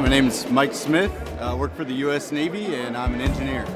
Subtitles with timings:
[0.00, 1.12] Hi, my name is Mike Smith.
[1.42, 2.32] I work for the U.S.
[2.32, 3.66] Navy and I'm an engineer.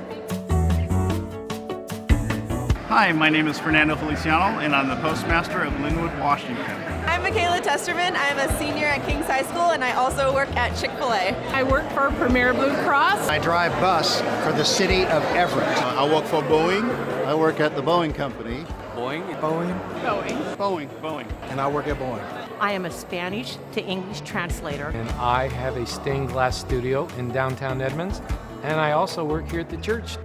[2.89, 6.83] Hi, my name is Fernando Feliciano and I'm the postmaster of Lynnwood, Washington.
[7.07, 8.15] I'm Michaela Testerman.
[8.17, 11.37] I'm a senior at King's High School and I also work at Chick fil A.
[11.53, 13.29] I work for Premera Blue Cross.
[13.29, 15.69] I drive bus for the city of Everett.
[15.77, 16.89] Uh, I work for Boeing.
[17.27, 18.65] I work at the Boeing Company.
[18.95, 19.23] Boeing?
[19.41, 19.79] Boeing.
[20.01, 20.57] Boeing.
[20.57, 21.01] Boeing.
[21.03, 21.51] Boeing.
[21.51, 22.44] And I work at Boeing.
[22.65, 24.89] I am a Spanish to English translator.
[24.89, 28.23] And I have a stained glass studio in downtown Edmonds.
[28.63, 30.17] And I also work here at the church.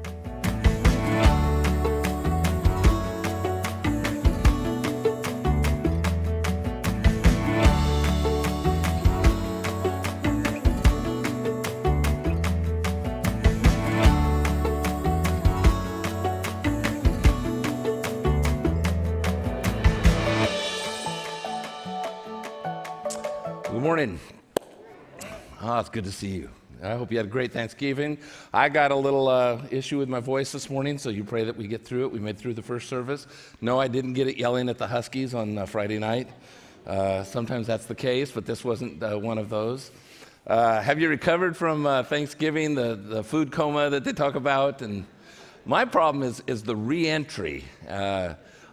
[25.89, 26.49] It's good to see you.
[26.83, 28.19] I hope you had a great Thanksgiving.
[28.53, 31.57] I got a little uh, issue with my voice this morning, so you pray that
[31.57, 32.11] we get through it.
[32.11, 33.25] We made through the first service.
[33.59, 36.29] No, I didn't get it yelling at the Huskies on uh, Friday night.
[36.85, 39.89] Uh, sometimes that's the case, but this wasn't uh, one of those.
[40.45, 44.83] Uh, have you recovered from uh, Thanksgiving, the, the food coma that they talk about?
[44.83, 45.07] And
[45.65, 47.63] my problem is, is the reentry.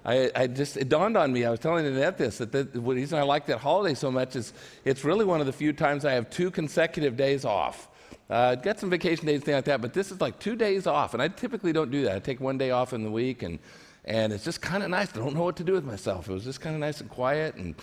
[0.06, 2.80] I, I, just, it dawned on me, I was telling Annette this, that the, the
[2.80, 4.52] reason I like that holiday so much is
[4.84, 7.88] it's really one of the few times I have two consecutive days off.
[8.30, 10.86] Uh, got some vacation days, and things like that, but this is like two days
[10.86, 12.14] off, and I typically don't do that.
[12.14, 13.58] I take one day off in the week, and,
[14.04, 15.12] and it's just kind of nice.
[15.14, 16.28] I don't know what to do with myself.
[16.28, 17.74] It was just kind of nice and quiet, and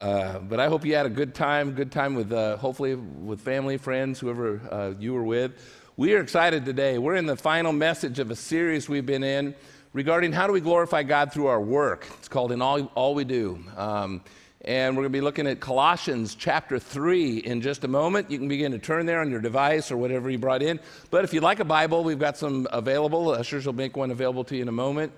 [0.00, 3.40] uh, but I hope you had a good time, good time with uh, hopefully with
[3.40, 5.52] family, friends, whoever uh, you were with.
[5.96, 6.98] We are excited today.
[6.98, 9.54] We're in the final message of a series we've been in
[9.92, 12.06] regarding how do we glorify God through our work.
[12.18, 13.58] It's called In All, All We Do.
[13.76, 14.22] Um,
[14.62, 18.30] and we're going to be looking at Colossians chapter 3 in just a moment.
[18.30, 20.78] You can begin to turn there on your device or whatever you brought in.
[21.10, 23.30] But if you'd like a Bible, we've got some available.
[23.30, 25.12] Ushers will make one available to you in a moment.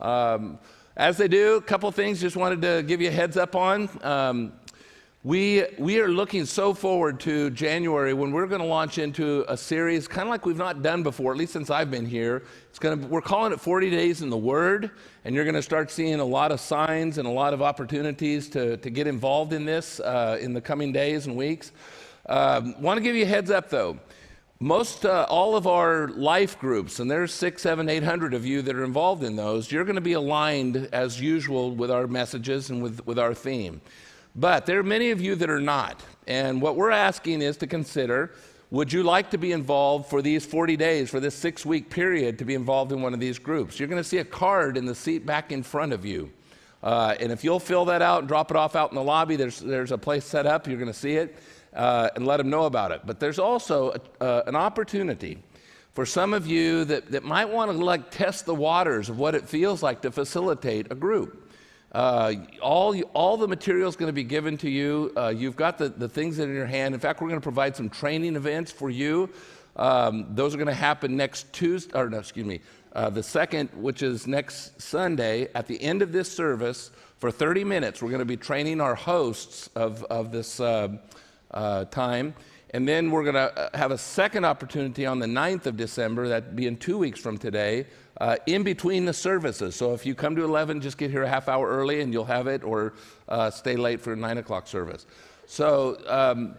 [0.00, 0.58] Um,
[0.96, 3.90] as they do, a couple things just wanted to give you a heads up on.
[4.02, 4.52] Um,
[5.24, 9.56] we, we are looking so forward to January when we're going to launch into a
[9.56, 12.44] series kind of like we've not done before, at least since I've been here.
[12.68, 14.92] It's to, we're calling it 40 Days in the Word,
[15.24, 18.48] and you're going to start seeing a lot of signs and a lot of opportunities
[18.50, 21.72] to, to get involved in this uh, in the coming days and weeks.
[22.28, 23.98] Um, Want to give you a heads up though.
[24.60, 28.62] Most uh, all of our life groups, and there's six, seven, eight hundred of you
[28.62, 32.70] that are involved in those, you're going to be aligned as usual with our messages
[32.70, 33.80] and with, with our theme.
[34.36, 36.02] But there are many of you that are not.
[36.26, 38.32] And what we're asking is to consider
[38.70, 42.40] would you like to be involved for these 40 days, for this six week period,
[42.40, 43.78] to be involved in one of these groups?
[43.78, 46.32] You're going to see a card in the seat back in front of you.
[46.82, 49.36] Uh, and if you'll fill that out and drop it off out in the lobby,
[49.36, 51.36] there's, there's a place set up, you're going to see it,
[51.74, 53.02] uh, and let them know about it.
[53.04, 55.42] But there's also a, uh, an opportunity
[55.94, 59.34] for some of you that, that might want to like test the waters of what
[59.34, 61.45] it feels like to facilitate a group.
[61.96, 65.10] Uh, all, all the material is going to be given to you.
[65.16, 66.92] Uh, you've got the, the things in your hand.
[66.92, 69.30] In fact, we're going to provide some training events for you.
[69.76, 72.60] Um, those are going to happen next Tuesday, or no, excuse me,
[72.92, 77.64] uh, the second, which is next Sunday, at the end of this service, for 30
[77.64, 80.88] minutes, we're going to be training our hosts of, of this uh,
[81.52, 82.34] uh, time.
[82.76, 86.28] And then we're going to uh, have a second opportunity on the 9th of December,
[86.28, 87.86] that be in two weeks from today,
[88.20, 89.74] uh, in between the services.
[89.74, 92.26] So if you come to 11, just get here a half hour early and you'll
[92.26, 92.92] have it, or
[93.30, 95.06] uh, stay late for a 9 o'clock service.
[95.46, 96.54] So um,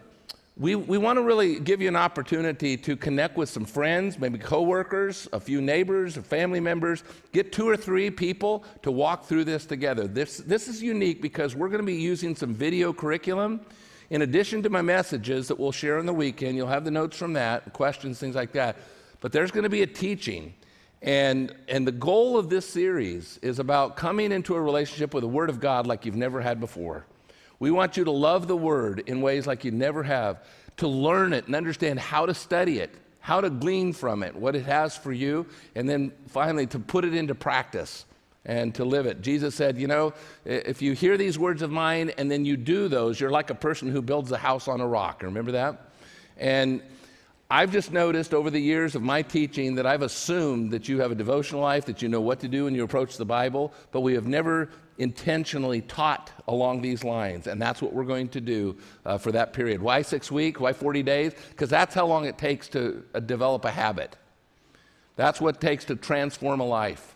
[0.56, 4.40] we, we want to really give you an opportunity to connect with some friends, maybe
[4.40, 7.04] coworkers, a few neighbors, or family members.
[7.32, 10.08] Get two or three people to walk through this together.
[10.08, 13.60] This, this is unique because we're going to be using some video curriculum.
[14.10, 17.16] In addition to my messages that we'll share on the weekend, you'll have the notes
[17.16, 18.76] from that, questions, things like that.
[19.20, 20.54] But there's going to be a teaching
[21.02, 25.28] and, and the goal of this series is about coming into a relationship with the
[25.28, 27.06] Word of God like you've never had before.
[27.60, 30.44] We want you to love the Word in ways like you never have,
[30.78, 34.56] to learn it and understand how to study it, how to glean from it, what
[34.56, 38.04] it has for you, and then finally to put it into practice
[38.44, 39.20] and to live it.
[39.20, 40.14] Jesus said, You know,
[40.44, 43.54] if you hear these words of mine and then you do those, you're like a
[43.54, 45.22] person who builds a house on a rock.
[45.22, 45.90] Remember that?
[46.36, 46.82] And
[47.50, 51.10] I've just noticed over the years of my teaching that I've assumed that you have
[51.10, 54.00] a devotional life, that you know what to do when you approach the Bible, but
[54.02, 54.68] we have never
[54.98, 57.46] intentionally taught along these lines.
[57.46, 58.76] And that's what we're going to do
[59.06, 59.80] uh, for that period.
[59.80, 60.60] Why six weeks?
[60.60, 61.32] Why 40 days?
[61.50, 64.16] Because that's how long it takes to uh, develop a habit.
[65.16, 67.14] That's what it takes to transform a life.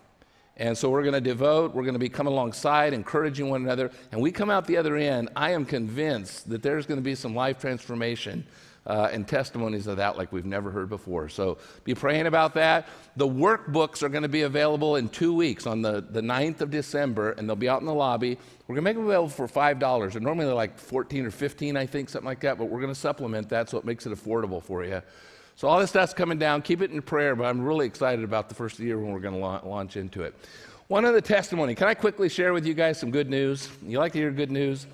[0.63, 3.91] And so we're going to devote, we're going to be coming alongside, encouraging one another.
[4.13, 7.17] And we come out the other end, I am convinced that there's going to be
[7.17, 8.47] some life transformation
[8.87, 11.29] uh, and testimonies of that like we've never heard before.
[11.29, 12.87] So be praying about that.
[13.17, 16.71] The workbooks are going to be available in two weeks on the, the 9th of
[16.71, 18.39] December, and they'll be out in the lobby.
[18.69, 19.73] We're going to make them available for $5.
[19.73, 22.81] And normally they're normally like 14 or 15, I think, something like that, but we're
[22.81, 25.03] going to supplement that so it makes it affordable for you.
[25.57, 26.63] So all this stuff's coming down.
[26.63, 29.35] Keep it in prayer, but I'm really excited about the first year when we're going
[29.35, 30.35] to la- launch into it.
[30.89, 31.75] One other testimony.
[31.75, 33.69] Can I quickly share with you guys some good news?
[33.87, 34.87] You like to hear good news?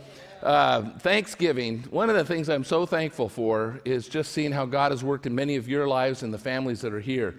[0.43, 4.93] Uh, Thanksgiving, one of the things I'm so thankful for is just seeing how God
[4.93, 7.35] has worked in many of your lives and the families that are here.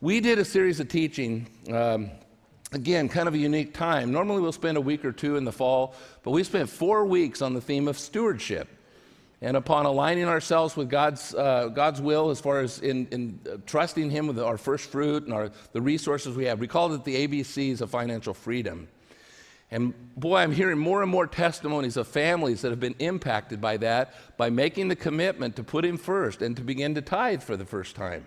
[0.00, 2.10] We did a series of teaching, um,
[2.70, 4.12] again, kind of a unique time.
[4.12, 7.42] Normally we'll spend a week or two in the fall, but we spent four weeks
[7.42, 8.68] on the theme of stewardship.
[9.42, 13.56] And upon aligning ourselves with God's, uh, God's will as far as in, in uh,
[13.66, 17.04] trusting Him with our first fruit and our, the resources we have, we called it
[17.04, 18.88] the ABCs of financial freedom.
[19.70, 23.76] And boy, I'm hearing more and more testimonies of families that have been impacted by
[23.78, 27.56] that by making the commitment to put Him first and to begin to tithe for
[27.56, 28.24] the first time.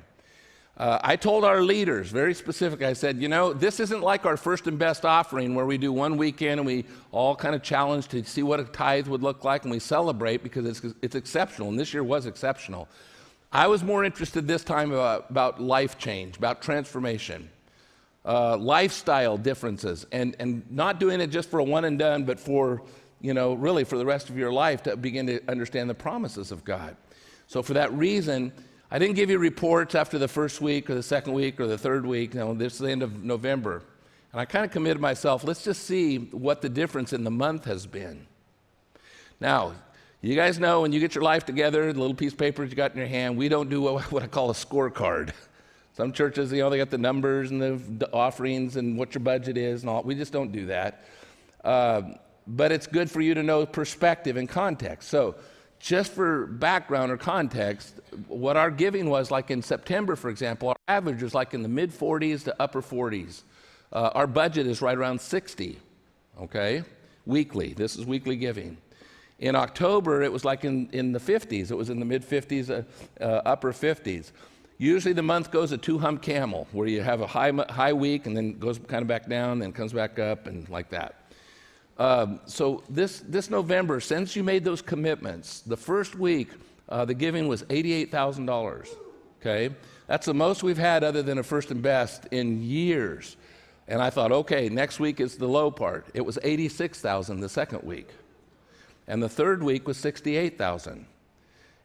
[0.80, 4.38] Uh, I told our leaders very specifically, I said, you know, this isn't like our
[4.38, 8.08] first and best offering where we do one weekend and we all kind of challenge
[8.08, 11.68] to see what a tithe would look like and we celebrate because it's, it's exceptional.
[11.68, 12.88] And this year was exceptional.
[13.52, 17.50] I was more interested this time about, about life change, about transformation
[18.26, 22.40] uh, lifestyle differences, and, and not doing it just for a one and done, but
[22.40, 22.82] for,
[23.22, 26.52] you know, really for the rest of your life to begin to understand the promises
[26.52, 26.96] of God.
[27.48, 28.54] So, for that reason,
[28.92, 31.78] I didn't give you reports after the first week or the second week or the
[31.78, 32.34] third week.
[32.34, 33.84] Know, this is the end of November.
[34.32, 37.66] And I kind of committed myself, let's just see what the difference in the month
[37.66, 38.26] has been.
[39.40, 39.74] Now,
[40.22, 42.76] you guys know when you get your life together, the little piece of paper you
[42.76, 45.34] got in your hand, we don't do what, what I call a scorecard.
[45.94, 47.62] Some churches, you know, they got the numbers and
[48.00, 50.02] the offerings and what your budget is and all.
[50.02, 51.06] We just don't do that.
[51.64, 52.02] Uh,
[52.48, 55.10] but it's good for you to know perspective and context.
[55.10, 55.36] So,
[55.80, 60.76] just for background or context, what our giving was like in September, for example, our
[60.88, 63.44] average was like in the mid 40s to upper 40s.
[63.92, 65.80] Uh, our budget is right around 60,
[66.42, 66.84] okay,
[67.26, 67.74] weekly.
[67.74, 68.78] This is weekly giving.
[69.40, 71.72] In October, it was like in, in the 50s.
[71.72, 74.32] It was in the mid 50s, uh, uh, upper 50s.
[74.78, 78.28] Usually the month goes a two hump camel, where you have a high, high week
[78.28, 81.19] and then goes kind of back down, then comes back up, and like that.
[82.00, 86.50] Um, so this, this November, since you made those commitments, the first week,
[86.88, 88.88] uh, the giving was $88,000.
[89.42, 89.76] Okay?
[90.08, 93.36] That's the most we've had other than a first and best in years.
[93.88, 96.08] And I thought, okay, next week is the low part.
[96.14, 98.10] It was 86,000 the second week.
[99.08, 101.06] And the third week was 68,000.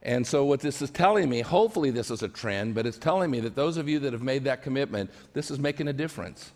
[0.03, 3.31] And so, what this is telling me, hopefully, this is a trend, but it's telling
[3.31, 6.53] me that those of you that have made that commitment, this is making a difference.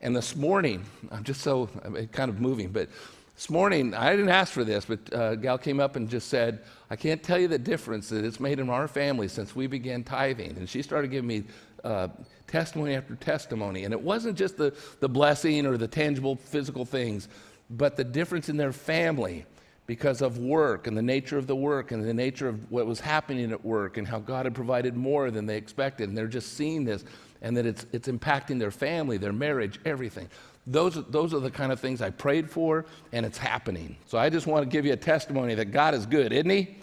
[0.00, 2.88] And this morning, I'm just so I'm kind of moving, but
[3.34, 6.60] this morning, I didn't ask for this, but uh, Gal came up and just said,
[6.88, 10.04] I can't tell you the difference that it's made in our family since we began
[10.04, 10.56] tithing.
[10.56, 11.44] And she started giving me
[11.84, 12.08] uh,
[12.46, 13.84] testimony after testimony.
[13.84, 17.28] And it wasn't just the, the blessing or the tangible physical things,
[17.68, 19.44] but the difference in their family
[19.86, 23.00] because of work and the nature of the work and the nature of what was
[23.00, 26.08] happening at work and how God had provided more than they expected.
[26.08, 27.04] And they're just seeing this
[27.46, 30.28] and that it's, it's impacting their family, their marriage, everything.
[30.66, 33.96] Those, those are the kind of things I prayed for, and it's happening.
[34.06, 36.76] So I just want to give you a testimony that God is good, isn't He?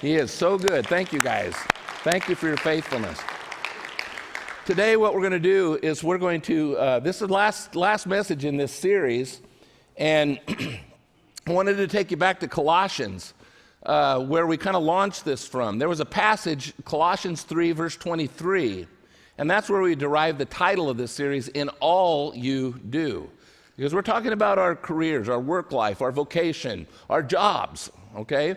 [0.00, 0.86] He is so good.
[0.86, 1.56] Thank you, guys.
[2.04, 3.18] Thank you for your faithfulness.
[4.66, 7.74] Today, what we're going to do is we're going to, uh, this is the last,
[7.74, 9.40] last message in this series,
[9.96, 13.34] and I wanted to take you back to Colossians,
[13.82, 15.80] uh, where we kind of launched this from.
[15.80, 18.86] There was a passage, Colossians 3, verse 23,
[19.38, 23.30] and that's where we derive the title of this series, In All You Do.
[23.76, 28.56] Because we're talking about our careers, our work life, our vocation, our jobs, okay?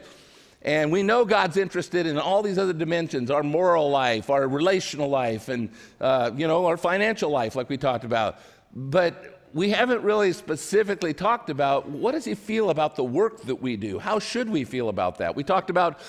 [0.62, 5.10] And we know God's interested in all these other dimensions our moral life, our relational
[5.10, 5.70] life, and,
[6.00, 8.40] uh, you know, our financial life, like we talked about.
[8.76, 13.56] But we haven't really specifically talked about what does he feel about the work that
[13.56, 13.98] we do?
[13.98, 15.36] How should we feel about that?
[15.36, 16.00] We talked about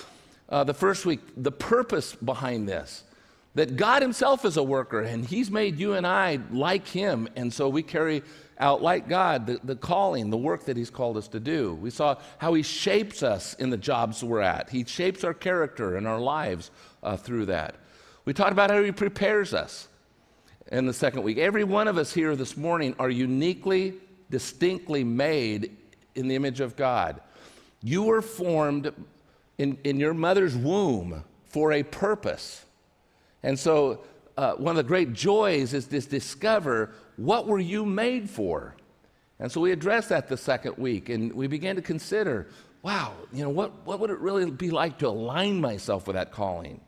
[0.49, 3.03] uh, the first week the purpose behind this.
[3.55, 7.51] That God Himself is a worker and He's made you and I like Him, and
[7.51, 8.23] so we carry
[8.59, 11.75] out, like God, the, the calling, the work that He's called us to do.
[11.75, 15.97] We saw how He shapes us in the jobs we're at, He shapes our character
[15.97, 17.75] and our lives uh, through that.
[18.25, 19.87] We talked about how He prepares us
[20.71, 21.37] in the second week.
[21.37, 23.95] Every one of us here this morning are uniquely,
[24.29, 25.75] distinctly made
[26.15, 27.21] in the image of God.
[27.81, 28.93] You were formed
[29.57, 32.65] in, in your mother's womb for a purpose.
[33.43, 34.03] And so,
[34.37, 38.75] uh, one of the great joys is to discover what were you made for?
[39.39, 42.47] And so we addressed that the second week, and we began to consider
[42.81, 46.31] wow, you know, what, what would it really be like to align myself with that
[46.31, 46.79] calling?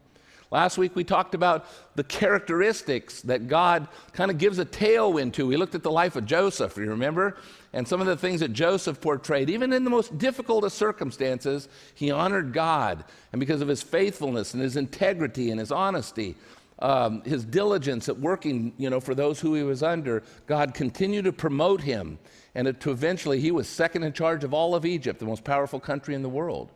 [0.50, 1.66] Last week we talked about
[1.96, 5.48] the characteristics that God kind of gives a tailwind to.
[5.48, 7.38] We looked at the life of Joseph, you remember?
[7.74, 9.50] And some of the things that Joseph portrayed.
[9.50, 13.06] Even in the most difficult of circumstances, he honored God.
[13.32, 16.36] And because of his faithfulness and his integrity and his honesty,
[16.80, 21.26] um, his diligence at working, you know, for those who he was under, God continued
[21.26, 22.20] to promote him.
[22.56, 25.80] And to eventually, he was second in charge of all of Egypt, the most powerful
[25.80, 26.72] country in the world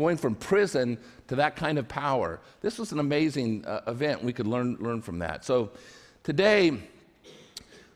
[0.00, 0.96] going from prison
[1.28, 2.40] to that kind of power.
[2.62, 4.24] This was an amazing uh, event.
[4.24, 5.44] We could learn, learn from that.
[5.44, 5.72] So
[6.22, 6.78] today,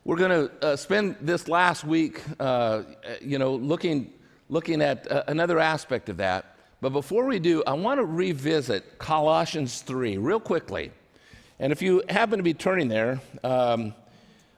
[0.04, 2.82] we're going to uh, spend this last week, uh,
[3.23, 4.12] you know, looking,
[4.50, 6.56] looking at uh, another aspect of that.
[6.82, 10.92] But before we do, I want to revisit Colossians 3 real quickly.
[11.58, 13.94] And if you happen to be turning there, um,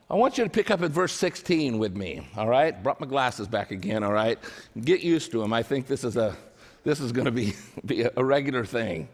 [0.09, 2.81] I want you to pick up at verse 16 with me, all right?
[2.83, 4.37] Brought my glasses back again, all right?
[4.81, 5.53] Get used to them.
[5.53, 6.35] I think this is a
[6.83, 7.53] this is going to be,
[7.85, 9.09] be a regular thing.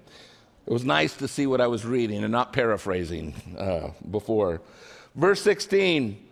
[0.65, 4.61] It was nice to see what I was reading and not paraphrasing uh, before.
[5.15, 6.22] Verse 16,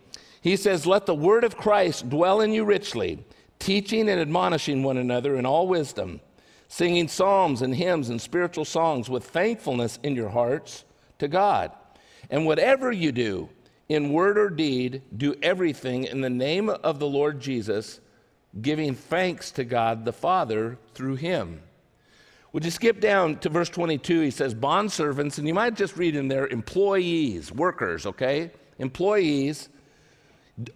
[0.41, 3.23] he says, Let the word of Christ dwell in you richly,
[3.59, 6.19] teaching and admonishing one another in all wisdom,
[6.67, 10.83] singing psalms and hymns and spiritual songs with thankfulness in your hearts
[11.19, 11.71] to God.
[12.29, 13.49] And whatever you do,
[13.87, 17.99] in word or deed, do everything in the name of the Lord Jesus
[18.61, 21.61] giving thanks to God the Father through him.
[22.53, 24.21] Would you skip down to verse 22?
[24.21, 28.51] He says, Bondservants, and you might just read in there, employees, workers, okay?
[28.77, 29.69] Employees,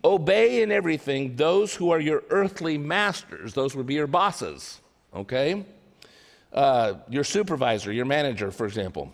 [0.03, 3.53] obey in everything those who are your earthly masters.
[3.53, 4.79] Those would be your bosses,
[5.13, 5.65] okay?
[6.53, 9.13] Uh, your supervisor, your manager, for example.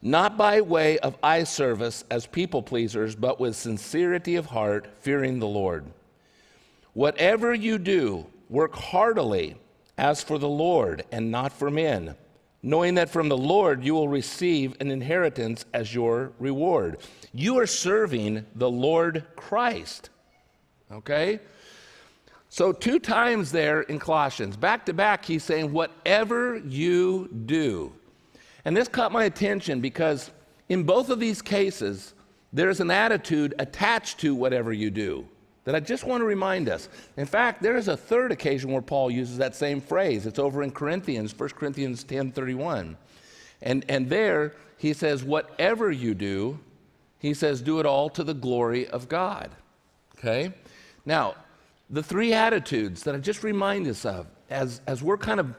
[0.00, 5.38] Not by way of eye service as people pleasers, but with sincerity of heart, fearing
[5.38, 5.86] the Lord.
[6.92, 9.56] Whatever you do, work heartily
[9.96, 12.16] as for the Lord and not for men,
[12.62, 16.98] knowing that from the Lord you will receive an inheritance as your reward.
[17.32, 20.10] You are serving the Lord Christ.
[20.90, 21.40] Okay?
[22.48, 27.92] So, two times there in Colossians, back to back, he's saying, whatever you do.
[28.64, 30.30] And this caught my attention because
[30.68, 32.14] in both of these cases,
[32.52, 35.26] there's an attitude attached to whatever you do
[35.64, 36.88] that I just want to remind us.
[37.16, 40.26] In fact, there is a third occasion where Paul uses that same phrase.
[40.26, 42.96] It's over in Corinthians, 1 Corinthians 10:31.
[43.60, 46.58] And and there he says whatever you do,
[47.18, 49.50] he says do it all to the glory of God.
[50.18, 50.52] Okay?
[51.06, 51.36] Now,
[51.88, 55.54] the three attitudes that I just remind us of as as we're kind of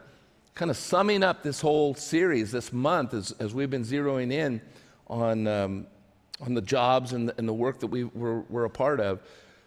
[0.56, 4.62] kind of summing up this whole series this month as, as we've been zeroing in
[5.08, 5.88] on um,
[6.42, 9.22] on the jobs and the, and the work that we were, we're a part of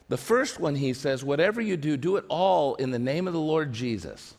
[0.09, 3.33] the first one, he says, whatever you do, do it all in the name of
[3.33, 4.37] the Lord Jesus.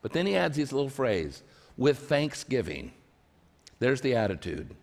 [0.00, 1.42] But then he adds this little phrase,
[1.76, 2.92] with thanksgiving.
[3.80, 4.74] There's the attitude.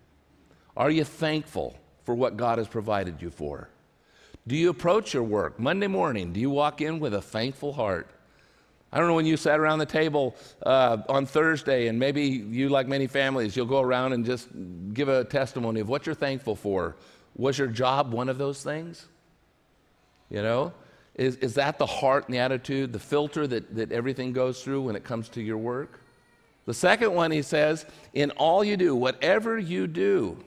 [0.76, 3.70] Are you thankful for what God has provided you for?
[4.48, 6.34] Do you approach your work Monday morning?
[6.34, 8.10] Do you walk in with a thankful heart?
[8.92, 12.70] I don't know when you sat around the table uh, on Thursday, and maybe you,
[12.70, 14.48] like many families, you'll go around and just
[14.94, 16.96] give a testimony of what you're thankful for.
[17.36, 19.08] Was your job one of those things?
[20.30, 20.74] You know?
[21.16, 24.82] Is, is that the heart and the attitude, the filter that, that everything goes through
[24.82, 26.02] when it comes to your work?
[26.66, 30.38] The second one, he says, in all you do, whatever you do,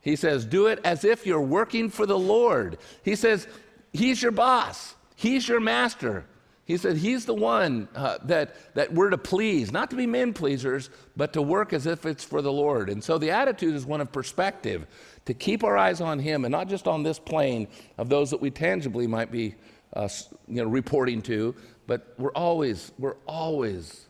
[0.00, 2.78] he says, do it as if you're working for the Lord.
[3.02, 3.46] He says,
[3.92, 6.24] He's your boss, He's your master.
[6.64, 10.34] He said, He's the one uh, that, that we're to please, not to be men
[10.34, 12.90] pleasers, but to work as if it's for the Lord.
[12.90, 14.86] And so the attitude is one of perspective
[15.28, 17.68] to keep our eyes on Him and not just on this plane
[17.98, 19.54] of those that we tangibly might be
[19.92, 20.08] uh,
[20.46, 21.54] you know, reporting to,
[21.86, 24.06] but we're always, we're always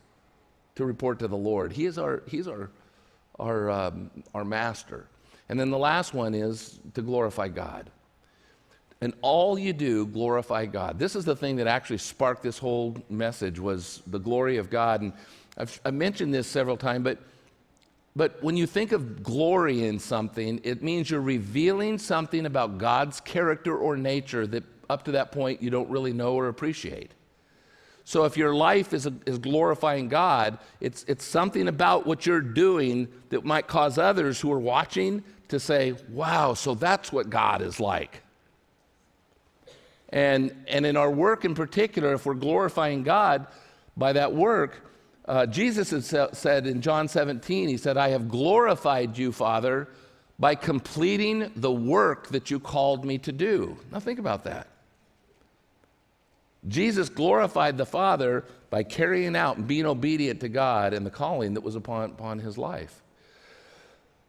[0.77, 1.73] to report to the Lord.
[1.73, 2.71] He is our, he's our,
[3.41, 5.09] our, um, our master.
[5.49, 7.91] And then the last one is to glorify God.
[9.01, 11.01] And all you do, glorify God.
[11.01, 15.01] This is the thing that actually sparked this whole message was the glory of God.
[15.01, 15.13] And
[15.57, 17.19] I've, I've mentioned this several times, but
[18.17, 23.21] but when you think of glory in something, it means you're revealing something about God's
[23.21, 27.13] character or nature that up to that point you don't really know or appreciate.
[28.05, 32.41] So if your life is, a, is glorifying God, it's, it's something about what you're
[32.41, 37.61] doing that might cause others who are watching to say, wow, so that's what God
[37.61, 38.23] is like.
[40.09, 43.47] And, and in our work in particular, if we're glorifying God
[43.95, 44.88] by that work,
[45.29, 49.89] uh, Jesus had said in John 17, He said, I have glorified you, Father,
[50.39, 53.77] by completing the work that you called me to do.
[53.93, 54.69] Now think about that.
[56.67, 61.55] Jesus glorified the Father by carrying out and being obedient to God and the calling
[61.55, 63.03] that was upon, upon his life.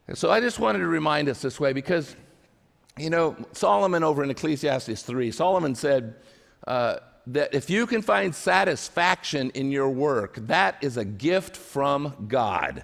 [0.07, 2.15] And so I just wanted to remind us this way because,
[2.97, 6.15] you know, Solomon over in Ecclesiastes 3, Solomon said
[6.67, 6.97] uh,
[7.29, 12.83] that if you can find satisfaction in your work, that is a gift from God.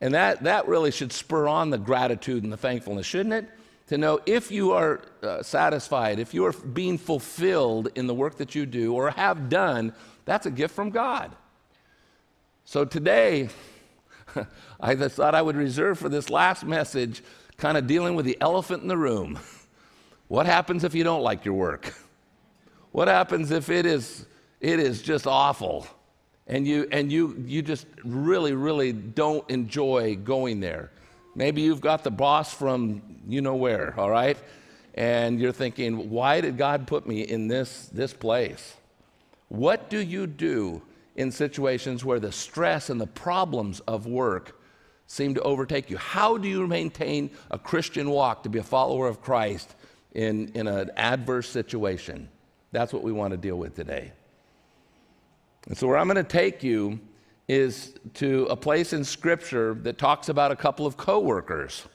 [0.00, 3.48] And that, that really should spur on the gratitude and the thankfulness, shouldn't it?
[3.88, 8.36] To know if you are uh, satisfied, if you are being fulfilled in the work
[8.36, 9.92] that you do or have done,
[10.24, 11.36] that's a gift from God.
[12.64, 13.50] So today,
[14.80, 17.22] I thought I would reserve for this last message
[17.58, 19.38] kind of dealing with the elephant in the room.
[20.28, 21.92] What happens if you don't like your work?
[22.92, 24.26] What happens if it is,
[24.60, 25.86] it is just awful?
[26.50, 30.90] and you and you you just really really don't enjoy going there.
[31.34, 34.36] Maybe you've got the boss from you know where all right?
[34.94, 38.76] And you're thinking why did god put me in this this place?
[39.48, 40.82] What do you do
[41.14, 44.60] in situations where the stress and the problems of work
[45.06, 45.96] seem to overtake you?
[45.96, 49.76] How do you maintain a christian walk to be a follower of christ
[50.14, 52.28] in in an adverse situation
[52.72, 54.12] that's what we want to deal with today
[55.66, 56.98] and so, where I'm going to take you
[57.48, 61.86] is to a place in Scripture that talks about a couple of coworkers.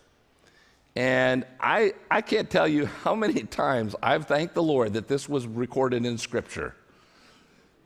[0.96, 5.28] And I, I can't tell you how many times I've thanked the Lord that this
[5.28, 6.76] was recorded in Scripture.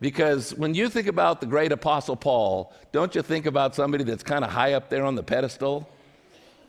[0.01, 4.23] Because when you think about the great Apostle Paul, don't you think about somebody that's
[4.23, 5.89] kind of high up there on the pedestal?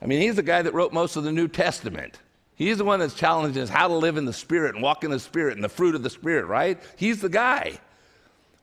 [0.03, 2.19] I mean, he's the guy that wrote most of the New Testament.
[2.61, 5.11] He's the one that's challenging us how to live in the Spirit and walk in
[5.11, 6.79] the Spirit and the fruit of the Spirit, right?
[6.95, 7.81] He's the guy.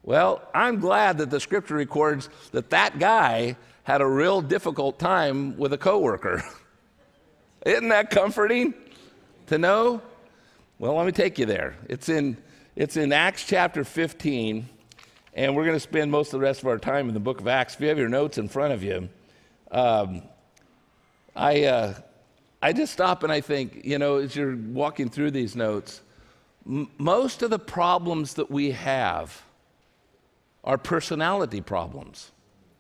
[0.04, 5.58] Well, I'm glad that the scripture records that that guy had a real difficult time
[5.58, 6.44] with a coworker.
[7.66, 8.76] Isn't that comforting
[9.48, 10.04] to know?
[10.78, 11.76] Well, let me take you there.
[11.90, 12.38] It's in,
[12.76, 14.70] it's in Acts chapter 15,
[15.34, 17.42] and we're going to spend most of the rest of our time in the book
[17.42, 17.74] of Acts.
[17.74, 19.10] If you have your notes in front of you,
[19.72, 20.22] um,
[21.36, 21.94] I, uh,
[22.68, 26.02] I just stop and I think, you know, as you're walking through these notes,
[26.68, 29.42] m- most of the problems that we have
[30.66, 32.30] are personality problems.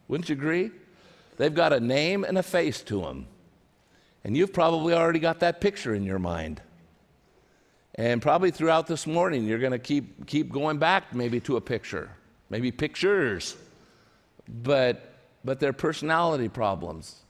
[0.09, 0.71] Wouldn't you agree?
[1.37, 3.27] They've got a name and a face to them.
[4.25, 6.61] And you've probably already got that picture in your mind.
[7.95, 11.61] And probably throughout this morning, you're going to keep, keep going back maybe to a
[11.61, 12.09] picture,
[12.49, 13.55] maybe pictures.
[14.49, 15.13] But,
[15.45, 17.23] but they're personality problems.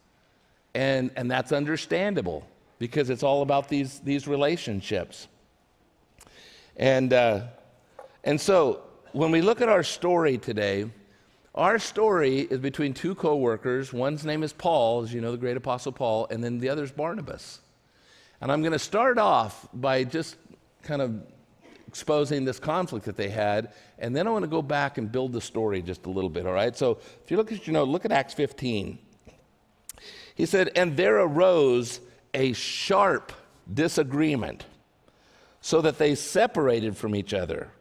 [0.78, 5.28] And, and that's understandable because it's all about these, these relationships.
[6.76, 7.48] And, uh,
[8.24, 10.88] and so when we look at our story today,
[11.56, 13.92] our story is between two co workers.
[13.92, 16.92] One's name is Paul, as you know, the great apostle Paul, and then the other's
[16.92, 17.60] Barnabas.
[18.40, 20.36] And I'm going to start off by just
[20.84, 21.24] kind of
[21.88, 25.34] exposing this conflict that they had, and then I want to go back and build
[25.34, 26.78] the story just a little bit, all right?
[26.78, 29.00] So if you look at, you know, look at Acts 15.
[30.38, 32.00] He said, And there arose
[32.34, 33.34] a sharp
[33.74, 34.66] disagreement,
[35.62, 37.72] so that they separated from each other.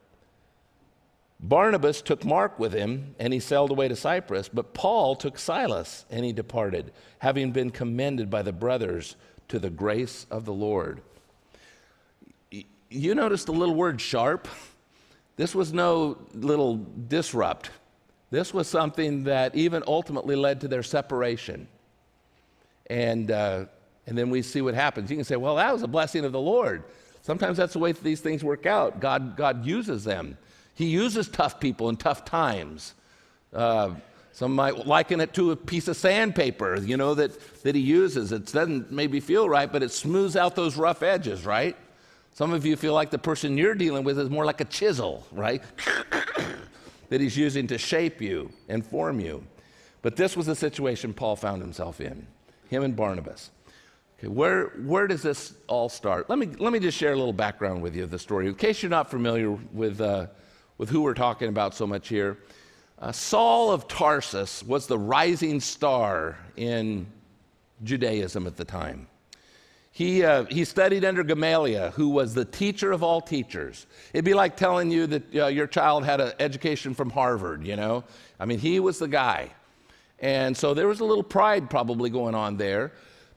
[1.38, 4.48] Barnabas took Mark with him, and he sailed away to Cyprus.
[4.48, 9.16] But Paul took Silas, and he departed, having been commended by the brothers
[9.48, 11.02] to the grace of the Lord.
[12.88, 14.48] You noticed the little word sharp?
[15.36, 17.70] This was no little disrupt.
[18.30, 21.68] This was something that even ultimately led to their separation.
[22.88, 23.66] And, uh,
[24.06, 25.10] and then we see what happens.
[25.10, 26.84] You can say, well, that was a blessing of the Lord.
[27.22, 29.00] Sometimes that's the way these things work out.
[29.00, 30.38] God, God uses them.
[30.74, 32.94] He uses tough people in tough times.
[33.52, 33.94] Uh,
[34.32, 38.32] some might liken it to a piece of sandpaper, you know, that, that he uses.
[38.32, 41.74] It doesn't maybe feel right, but it smooths out those rough edges, right?
[42.34, 45.26] Some of you feel like the person you're dealing with is more like a chisel,
[45.32, 45.62] right?
[47.08, 49.42] that he's using to shape you and form you.
[50.02, 52.26] But this was the situation Paul found himself in,
[52.68, 53.50] him and Barnabas.
[54.18, 56.30] Okay, where, where does this all start?
[56.30, 58.46] Let me, let me just share a little background with you of the story.
[58.46, 60.26] In case you're not familiar with uh,
[60.78, 62.38] with who we're talking about so much here.
[62.98, 67.06] Uh, Saul of Tarsus was the rising star in
[67.82, 69.06] Judaism at the time.
[69.92, 73.86] He, uh, he studied under Gamaliel, who was the teacher of all teachers.
[74.12, 77.76] It'd be like telling you that uh, your child had an education from Harvard, you
[77.76, 78.04] know?
[78.38, 79.50] I mean, he was the guy.
[80.18, 82.92] And so there was a little pride probably going on there.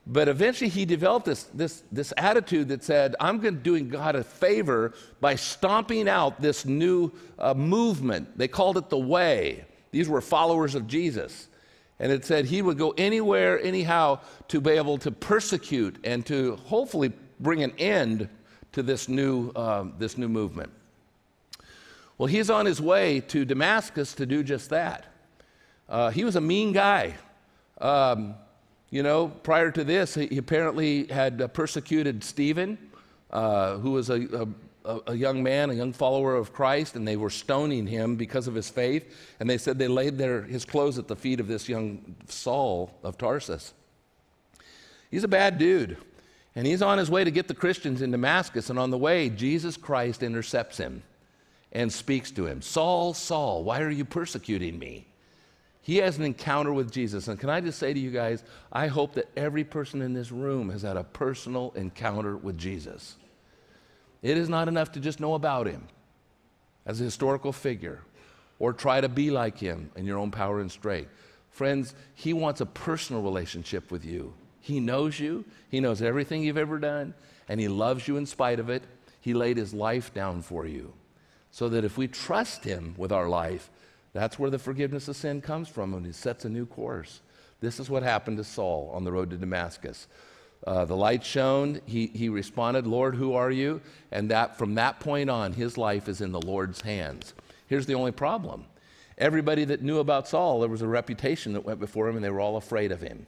[0.07, 4.93] But eventually he developed this, this, this attitude that said, I'm doing God a favor
[5.19, 8.35] by stomping out this new uh, movement.
[8.37, 9.65] They called it the Way.
[9.91, 11.47] These were followers of Jesus.
[11.99, 16.55] And it said he would go anywhere, anyhow, to be able to persecute and to
[16.55, 18.29] hopefully bring an end
[18.71, 20.71] to this new, uh, this new movement.
[22.17, 25.08] Well, he's on his way to Damascus to do just that.
[25.89, 27.15] Uh, he was a mean guy.
[27.81, 28.35] Um,
[28.91, 32.77] you know, prior to this, he apparently had uh, persecuted Stephen,
[33.31, 34.47] uh, who was a,
[34.85, 38.47] a, a, young man, a young follower of Christ, and they were stoning him because
[38.47, 39.15] of his faith.
[39.39, 42.91] And they said they laid their, his clothes at the feet of this young Saul
[43.03, 43.73] of Tarsus.
[45.09, 45.97] He's a bad dude.
[46.55, 48.69] And he's on his way to get the Christians in Damascus.
[48.69, 51.03] And on the way, Jesus Christ intercepts him
[51.71, 55.08] and speaks to him Saul, Saul, why are you persecuting me?
[55.89, 57.29] He has an encounter with Jesus.
[57.29, 60.31] And can I just say to you guys, I hope that every person in this
[60.31, 63.15] room has had a personal encounter with Jesus.
[64.21, 65.87] It is not enough to just know about him
[66.85, 68.03] as a historical figure
[68.59, 71.09] or try to be like him in your own power and strength.
[71.49, 74.35] Friends, he wants a personal relationship with you.
[74.59, 77.15] He knows you, He knows everything you've ever done,
[77.47, 78.83] and He loves you in spite of it.
[79.21, 80.93] He laid His life down for you.
[81.49, 83.71] So that if we trust Him with our life,
[84.13, 87.21] that's where the forgiveness of sin comes from, and He sets a new course.
[87.61, 90.07] This is what happened to Saul on the road to Damascus.
[90.65, 91.81] Uh, the light shone.
[91.85, 93.81] He, he responded, Lord, who are you?
[94.11, 97.33] And that from that point on, his life is in the Lord's hands.
[97.67, 98.65] Here's the only problem
[99.17, 102.29] everybody that knew about Saul, there was a reputation that went before him, and they
[102.29, 103.25] were all afraid of him.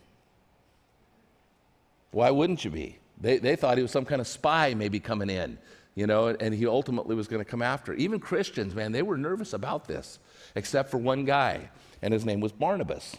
[2.11, 2.97] Why wouldn't you be?
[3.19, 5.57] They, they thought he was some kind of spy maybe coming in,
[5.95, 7.93] you know, and he ultimately was going to come after.
[7.93, 10.19] Even Christians, man, they were nervous about this,
[10.55, 11.69] except for one guy,
[12.01, 13.17] and his name was Barnabas.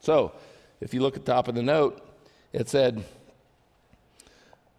[0.00, 0.32] So,
[0.80, 2.04] if you look at the top of the note,
[2.52, 3.04] it said,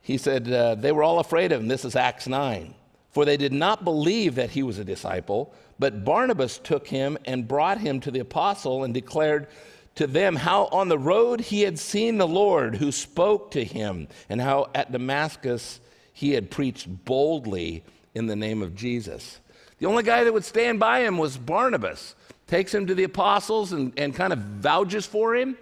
[0.02, 1.70] he said, uh, they were all afraid of him.
[1.70, 2.76] This is Acts 9.
[3.12, 7.48] For they did not believe that he was a disciple, but Barnabas took him and
[7.48, 9.48] brought him to the apostle and declared,
[9.96, 14.08] to them how on the road he had seen the Lord who spoke to him,
[14.28, 15.80] and how at Damascus
[16.14, 19.40] he had preached boldly in the name of Jesus.
[19.80, 22.16] The only guy that would stand by him was Barnabas.
[22.48, 25.58] Takes him to the apostles and, and kind of vouches for him.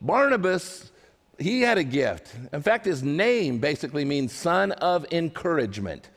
[0.00, 0.90] Barnabas,
[1.38, 2.34] he had a gift.
[2.52, 6.10] In fact, his name basically means son of encouragement.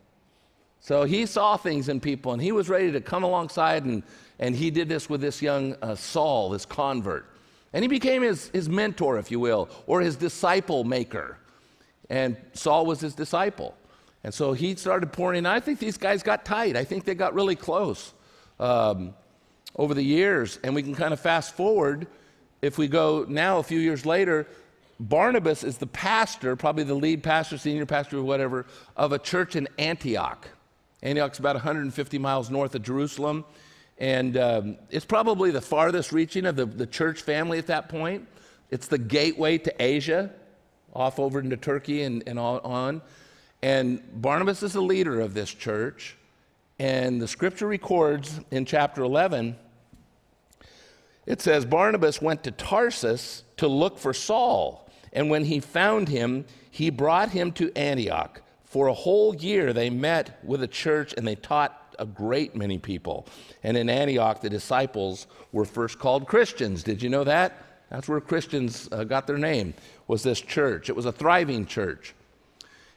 [0.82, 4.04] So he saw things in people and he was ready to come alongside and
[4.40, 7.26] and he did this with this young uh, Saul, this convert.
[7.74, 11.38] And he became his, his mentor, if you will, or his disciple maker.
[12.10, 13.76] And Saul was his disciple.
[14.24, 15.46] And so he started pouring in.
[15.46, 16.76] I think these guys got tight.
[16.76, 18.14] I think they got really close
[18.60, 19.14] um,
[19.76, 20.60] over the years.
[20.64, 22.08] And we can kind of fast forward.
[22.62, 24.48] If we go now, a few years later,
[25.00, 28.66] Barnabas is the pastor, probably the lead pastor, senior pastor, or whatever,
[28.96, 30.48] of a church in Antioch.
[31.04, 33.46] Antioch's about 150 miles north of Jerusalem.
[33.98, 38.28] And um, it's probably the farthest reaching of the, the church family at that point.
[38.72, 40.32] It's the gateway to Asia,
[40.96, 43.02] off over into Turkey and, and on.
[43.62, 46.16] And Barnabas is the leader of this church.
[46.80, 49.56] And the scripture records in chapter 11,
[51.26, 54.90] it says, Barnabas went to Tarsus to look for Saul.
[55.14, 58.42] And when he found him, he brought him to Antioch.
[58.64, 62.78] For a whole year, they met with a church and they taught a great many
[62.78, 63.26] people.
[63.64, 66.84] And in Antioch, the disciples were first called Christians.
[66.84, 67.66] Did you know that?
[67.90, 69.74] That's where Christians uh, got their name,
[70.08, 70.90] was this church.
[70.90, 72.14] It was a thriving church.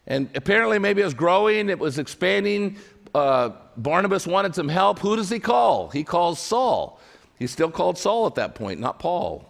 [0.06, 2.78] And apparently, maybe it was growing, it was expanding.
[3.14, 4.98] Uh, Barnabas wanted some help.
[4.98, 5.88] Who does he call?
[5.90, 7.00] He calls Saul.
[7.38, 9.44] He's still called Saul at that point, not Paul.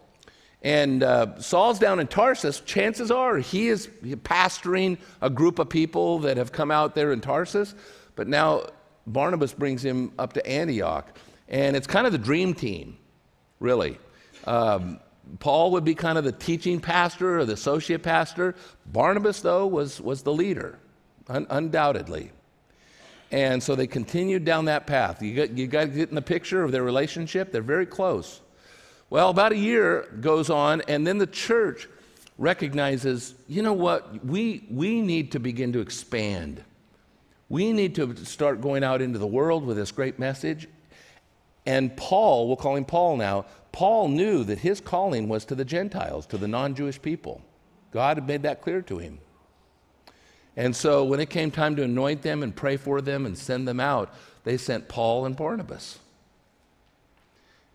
[0.62, 2.60] And uh, Saul's down in Tarsus.
[2.60, 7.20] Chances are he is pastoring a group of people that have come out there in
[7.20, 7.74] Tarsus.
[8.16, 8.64] But now
[9.06, 11.16] Barnabas brings him up to Antioch.
[11.48, 12.98] And it's kind of the dream team,
[13.60, 13.98] really.
[14.44, 15.00] Um,
[15.40, 18.54] Paul would be kind of the teaching pastor or the associate pastor.
[18.86, 20.78] Barnabas, though, was, was the leader,
[21.28, 22.32] un- undoubtedly.
[23.30, 25.22] And so they continued down that path.
[25.22, 27.52] You got, you got to get in the picture of their relationship.
[27.52, 28.40] They're very close.
[29.10, 31.88] Well, about a year goes on, and then the church
[32.38, 34.24] recognizes you know what?
[34.24, 36.62] We, we need to begin to expand.
[37.48, 40.68] We need to start going out into the world with this great message.
[41.66, 43.46] And Paul, we'll call him Paul now,
[43.78, 47.42] Paul knew that his calling was to the Gentiles, to the non Jewish people.
[47.92, 49.20] God had made that clear to him.
[50.56, 53.68] And so when it came time to anoint them and pray for them and send
[53.68, 54.12] them out,
[54.42, 56.00] they sent Paul and Barnabas.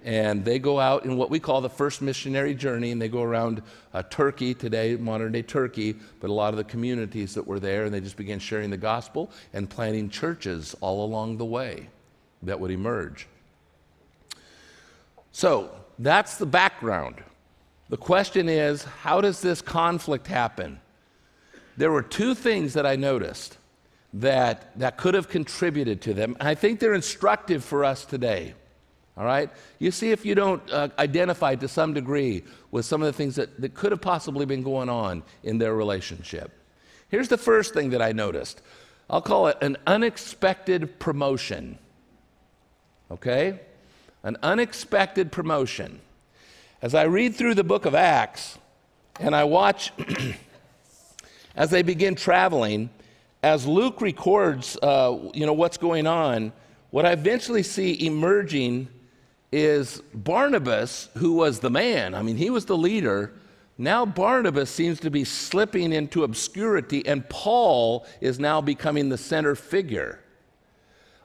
[0.04, 3.22] And they go out in what we call the first missionary journey, and they go
[3.24, 3.62] around
[3.94, 7.86] uh, Turkey today, modern day Turkey, but a lot of the communities that were there,
[7.86, 11.88] and they just began sharing the gospel and planting churches all along the way
[12.42, 13.26] that would emerge.
[15.32, 17.24] So that's the background.
[17.90, 20.80] The question is how does this conflict happen?
[21.78, 23.58] There were two things that I noticed.
[24.14, 26.38] that, that could have contributed to them.
[26.40, 28.54] I think they're instructive for us today.
[29.18, 29.50] All right?
[29.80, 33.36] You see if you don't uh, identify to some degree with some of the things
[33.36, 36.52] that, that could have possibly been going on in their relationship.
[37.10, 38.62] Here's the first thing that I noticed
[39.10, 41.78] I'll call it an unexpected promotion.
[43.12, 43.60] Okay?
[44.24, 46.00] An unexpected promotion.
[46.82, 48.58] As I read through the book of Acts
[49.20, 49.92] and I watch
[51.56, 52.90] as they begin traveling,
[53.44, 56.54] as Luke records, uh, you know, what's going on,
[56.92, 58.88] what I eventually see emerging
[59.52, 62.16] is Barnabas, who was the man.
[62.16, 63.34] I mean, he was the leader.
[63.78, 69.54] Now Barnabas seems to be slipping into obscurity, and Paul is now becoming the center
[69.54, 70.23] figure.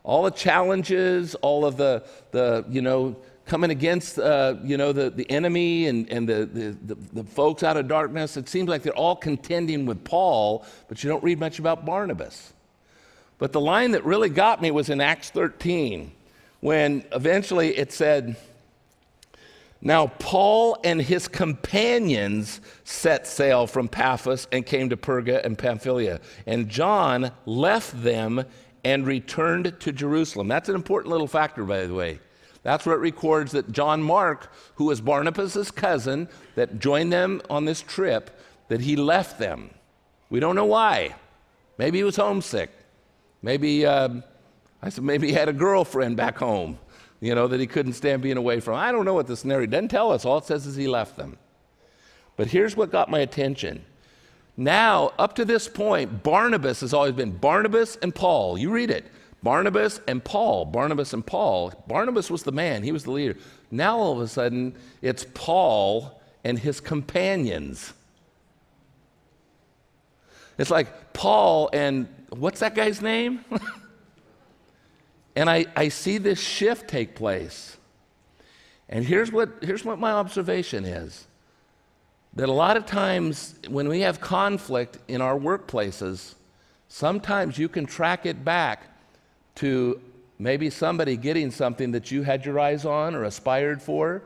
[0.04, 3.16] All the challenges, all of the, the you know,
[3.48, 7.62] coming against, uh, you know, the, the enemy and, and the, the, the, the folks
[7.62, 11.40] out of darkness, it seems like they're all contending with Paul, but you don't read
[11.40, 12.52] much about Barnabas.
[13.38, 16.12] But the line that really got me was in Acts 13
[16.60, 18.36] when eventually it said,
[19.80, 26.20] Now Paul and his companions set sail from Paphos and came to Perga and Pamphylia,
[26.46, 28.44] and John left them
[28.84, 30.48] and returned to Jerusalem.
[30.48, 32.20] That's an important little factor, by the way.
[32.62, 37.64] That's where it records that John Mark, who was Barnabas' cousin that joined them on
[37.64, 38.38] this trip,
[38.68, 39.70] that he left them.
[40.30, 41.14] We don't know why.
[41.78, 42.70] Maybe he was homesick.
[43.42, 44.24] Maybe um,
[44.82, 46.78] I said, maybe he had a girlfriend back home,
[47.20, 48.74] you know, that he couldn't stand being away from.
[48.74, 50.24] I don't know what the scenario doesn't tell us.
[50.24, 51.38] All it says is he left them.
[52.36, 53.84] But here's what got my attention.
[54.60, 58.58] Now, up to this point, Barnabas has always been Barnabas and Paul.
[58.58, 59.06] You read it.
[59.40, 60.64] Barnabas and Paul.
[60.64, 61.72] Barnabas and Paul.
[61.86, 63.36] Barnabas was the man, he was the leader.
[63.70, 67.92] Now, all of a sudden, it's Paul and his companions.
[70.58, 73.44] It's like Paul and what's that guy's name?
[75.38, 77.76] And I, I see this shift take place.
[78.88, 81.27] And here's what, here's what my observation is
[82.34, 86.34] that a lot of times when we have conflict in our workplaces,
[86.88, 88.84] sometimes you can track it back
[89.56, 90.00] to
[90.38, 94.22] maybe somebody getting something that you had your eyes on or aspired for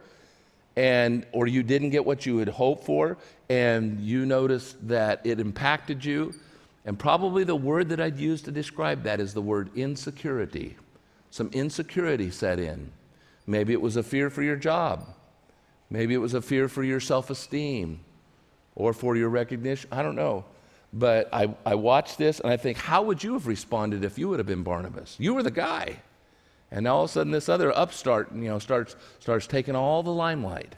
[0.77, 3.17] and or you didn't get what you had hoped for
[3.49, 6.35] and you noticed that it impacted you
[6.85, 10.77] and probably the word that I'd use to describe that is the word insecurity
[11.33, 12.93] some insecurity set in.
[13.47, 15.07] Maybe it was a fear for your job.
[15.93, 18.01] Maybe it was a fear for your self esteem
[18.75, 19.91] or for your recognition.
[19.93, 20.47] I don't know.
[20.91, 24.31] But I, I watch this and I think, how would you have responded if you
[24.31, 25.17] would have been Barnabas?
[25.19, 26.01] You were the guy.
[26.71, 30.03] And now all of a sudden, this other upstart, you know, starts, starts taking all
[30.03, 30.75] the limelight.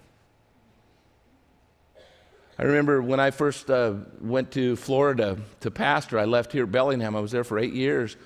[2.58, 6.72] I remember when I first uh, went to Florida to pastor, I left here at
[6.72, 7.14] Bellingham.
[7.14, 8.16] I was there for eight years.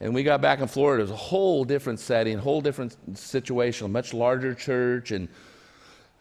[0.00, 1.02] And we got back in Florida.
[1.02, 5.28] It was a whole different setting, whole different situation, a much larger church and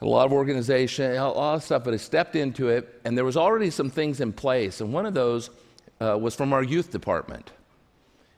[0.01, 1.83] a lot of organization, a lot of stuff.
[1.83, 4.81] But I stepped into it, and there was already some things in place.
[4.81, 5.49] And one of those
[5.99, 7.51] uh, was from our youth department.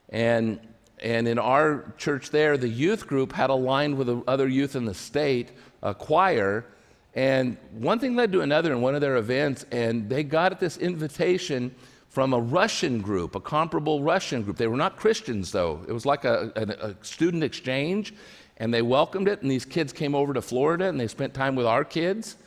[0.09, 0.59] And,
[0.99, 4.85] and in our church there, the youth group had aligned with the other youth in
[4.85, 5.51] the state,
[5.83, 6.65] a choir.
[7.13, 10.77] And one thing led to another in one of their events, and they got this
[10.77, 11.75] invitation
[12.11, 14.57] from a Russian group, a comparable Russian group.
[14.57, 15.81] They were not Christians, though.
[15.87, 18.13] It was like a, a, a, student exchange,
[18.61, 19.41] and they welcomed it.
[19.41, 22.37] And these kids came over to Florida, and they spent time with our kids,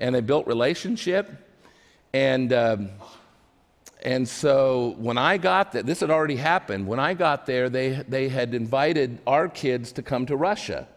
[0.00, 1.30] and they built relationship.
[2.12, 2.90] And um,
[4.02, 6.88] and so when I got there, this had already happened.
[6.88, 10.88] When I got there, they they had invited our kids to come to Russia.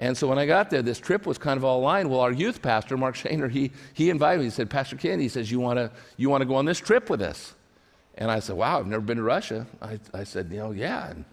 [0.00, 2.10] And so when I got there, this trip was kind of all aligned.
[2.10, 4.46] Well, our youth pastor, Mark Shaner, he, he invited me.
[4.46, 7.08] He said, Pastor Ken, he says, you want to you wanna go on this trip
[7.08, 7.54] with us?
[8.16, 9.68] And I said, wow, I've never been to Russia.
[9.80, 11.10] I, I said, you know, yeah.
[11.10, 11.24] And,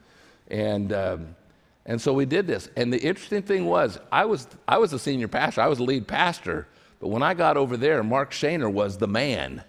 [0.47, 1.36] and, um,
[1.86, 2.70] and so we did this.
[2.76, 5.62] And the interesting thing was, I was, I was a senior pastor.
[5.62, 6.67] I was the lead pastor.
[7.00, 9.63] But when I got over there, Mark Shaner was the man.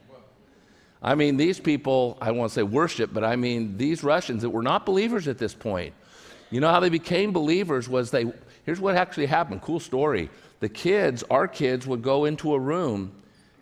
[1.03, 4.63] I mean, these people, I won't say worship, but I mean, these Russians that were
[4.63, 5.95] not believers at this point.
[6.51, 8.31] You know how they became believers was they,
[8.65, 10.31] Here's what actually happened cool story.
[10.61, 13.13] The kids, our kids, would go into a room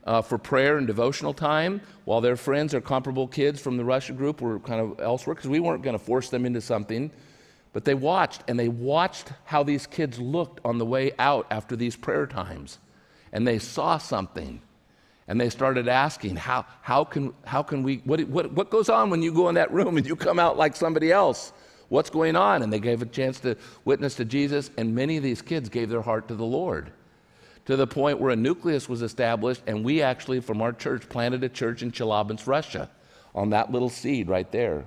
[0.04, 4.12] uh, for prayer and devotional time while their friends or comparable kids from the Russia
[4.12, 7.10] group were kind of elsewhere because we weren't going to force them into something.
[7.72, 11.76] But they watched, and they watched how these kids looked on the way out after
[11.76, 12.78] these prayer times.
[13.32, 14.60] And they saw something.
[15.28, 19.10] And they started asking, how, how, can, how can we, what, what, what goes on
[19.10, 21.52] when you go in that room and you come out like somebody else?
[21.88, 22.62] What's going on?
[22.62, 25.88] And they gave a chance to witness to Jesus, and many of these kids gave
[25.88, 26.92] their heart to the Lord
[27.66, 31.44] to the point where a nucleus was established, and we actually, from our church, planted
[31.44, 32.90] a church in Chelyabinsk, Russia.
[33.34, 34.86] on that little seed right there.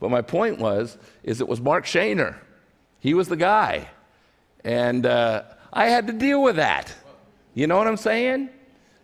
[0.00, 2.36] But my point was, is it was Mark Shaner.
[3.00, 3.88] He was the guy.
[4.64, 6.92] And uh, I had to deal with that.
[7.54, 8.50] You know what I'm saying?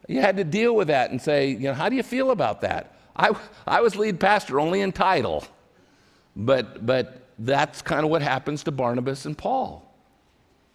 [0.09, 2.61] You had to deal with that and say, you know, how do you feel about
[2.62, 2.96] that?
[3.16, 3.35] I,
[3.66, 5.44] I was lead pastor only in title,
[6.35, 9.88] but, but that's kind of what happens to Barnabas and Paul.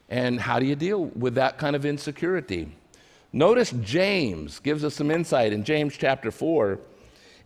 [0.09, 2.75] And how do you deal with that kind of insecurity?
[3.33, 6.79] Notice James gives us some insight in James chapter 4.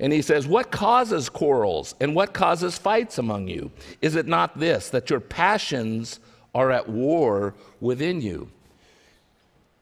[0.02, 3.72] And he says, What causes quarrels and what causes fights among you?
[4.02, 6.20] Is it not this, that your passions
[6.54, 8.50] are at war within you?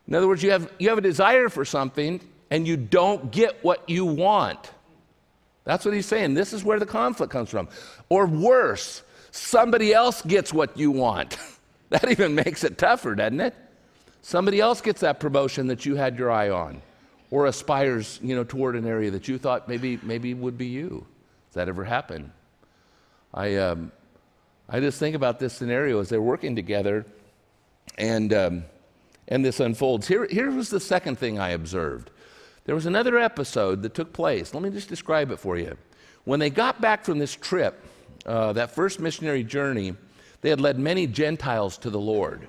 [0.08, 2.20] In other words, you have, you have a desire for something
[2.52, 4.72] and you don't get what you want.
[5.64, 6.34] That's what he's saying.
[6.34, 7.70] This is where the conflict comes from.
[8.10, 11.38] Or worse, somebody else gets what you want.
[11.92, 13.56] that even makes it tougher, doesn't it?
[14.22, 16.82] Somebody else gets that promotion that you had your eye on
[17.32, 21.06] or aspires, you know, toward an area that you thought maybe maybe would be you.
[21.50, 22.32] Does that ever happen?
[23.34, 23.92] I um,
[24.68, 27.06] I just think about this scenario as they're working together,
[27.98, 28.64] and um,
[29.28, 30.08] and this unfolds.
[30.08, 32.12] Here here was the second thing I observed.
[32.66, 34.54] There was another episode that took place.
[34.54, 35.76] Let me just describe it for you.
[36.26, 37.84] When they got back from this trip,
[38.26, 39.96] uh, that first missionary journey,
[40.42, 42.48] they had led many Gentiles to the Lord.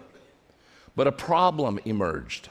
[0.94, 2.50] But a problem emerged.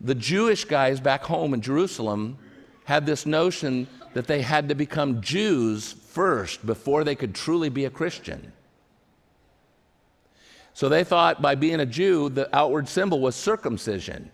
[0.00, 2.38] The Jewish guys back home in Jerusalem
[2.84, 7.84] had this notion that they had to become Jews first before they could truly be
[7.84, 8.52] a Christian.
[10.74, 14.30] So they thought by being a Jew, the outward symbol was circumcision.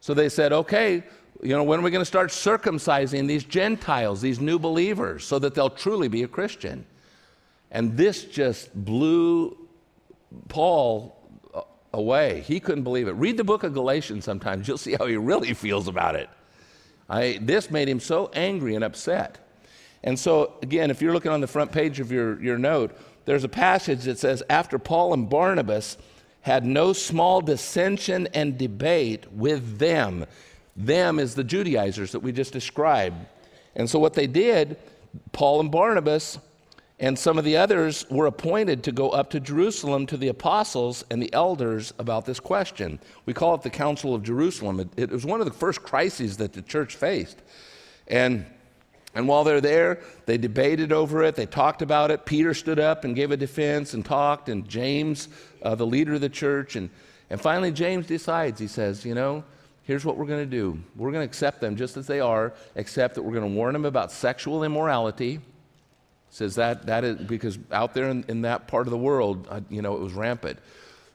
[0.00, 1.02] So they said, okay,
[1.42, 5.38] you know, when are we going to start circumcising these Gentiles, these new believers, so
[5.38, 6.86] that they'll truly be a Christian?
[7.70, 9.56] And this just blew
[10.48, 11.17] Paul
[11.92, 12.40] away.
[12.46, 13.12] He couldn't believe it.
[13.12, 16.28] Read the book of Galatians sometimes, you'll see how he really feels about it.
[17.08, 19.38] I, this made him so angry and upset.
[20.04, 23.44] And so, again, if you're looking on the front page of your, your note, there's
[23.44, 25.96] a passage that says, After Paul and Barnabas
[26.42, 30.26] had no small dissension and debate with them,
[30.76, 33.16] them is the Judaizers that we just described.
[33.74, 34.76] And so, what they did,
[35.32, 36.38] Paul and Barnabas
[37.00, 41.04] and some of the others were appointed to go up to Jerusalem to the apostles
[41.10, 42.98] and the elders about this question.
[43.24, 44.80] We call it the Council of Jerusalem.
[44.80, 47.40] It, it was one of the first crises that the church faced.
[48.08, 48.46] And
[49.14, 51.34] and while they're there, they debated over it.
[51.34, 52.26] They talked about it.
[52.26, 55.28] Peter stood up and gave a defense and talked, and James,
[55.62, 56.76] uh, the leader of the church.
[56.76, 56.90] And,
[57.30, 59.44] and finally, James decides, he says, You know,
[59.82, 60.78] here's what we're going to do.
[60.94, 63.72] We're going to accept them just as they are, except that we're going to warn
[63.72, 65.40] them about sexual immorality
[66.30, 69.60] says that that is because out there in, in that part of the world, uh,
[69.68, 70.58] you know, it was rampant.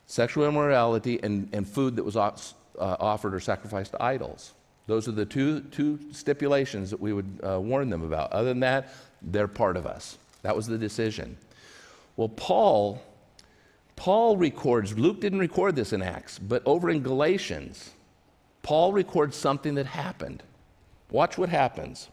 [0.07, 4.53] Sexual immorality and, and food that was uh, offered or sacrificed to idols.
[4.85, 8.33] Those are the two, two stipulations that we would uh, warn them about.
[8.33, 8.89] Other than that,
[9.21, 10.17] they're part of us.
[10.41, 11.37] That was the decision.
[12.17, 13.01] Well, Paul,
[13.95, 17.91] Paul records, Luke didn't record this in Acts, but over in Galatians,
[18.61, 20.43] Paul records something that happened.
[21.09, 22.09] Watch what happens.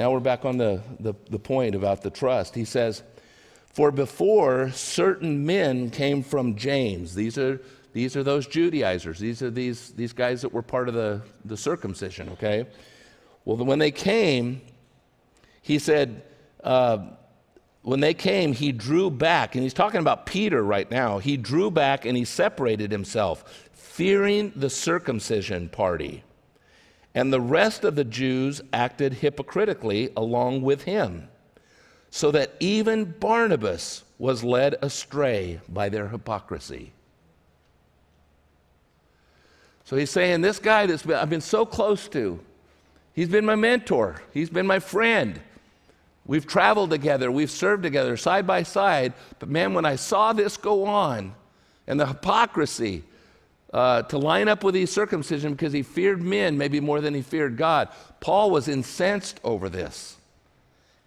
[0.00, 2.54] Now we're back on the, the, the point about the trust.
[2.54, 3.02] He says,
[3.66, 7.60] For before certain men came from James, these are,
[7.92, 11.54] these are those Judaizers, these are these, these guys that were part of the, the
[11.54, 12.66] circumcision, okay?
[13.44, 14.62] Well, when they came,
[15.60, 16.22] he said,
[16.64, 17.00] uh,
[17.82, 21.18] when they came, he drew back, and he's talking about Peter right now.
[21.18, 26.24] He drew back and he separated himself, fearing the circumcision party.
[27.14, 31.28] And the rest of the Jews acted hypocritically along with him,
[32.10, 36.92] so that even Barnabas was led astray by their hypocrisy.
[39.84, 42.38] So he's saying, This guy that I've been so close to,
[43.12, 45.40] he's been my mentor, he's been my friend.
[46.26, 49.14] We've traveled together, we've served together side by side.
[49.40, 51.34] But man, when I saw this go on
[51.88, 53.02] and the hypocrisy,
[53.72, 57.22] uh, to line up with his circumcision because he feared men maybe more than he
[57.22, 57.88] feared God.
[58.20, 60.16] Paul was incensed over this.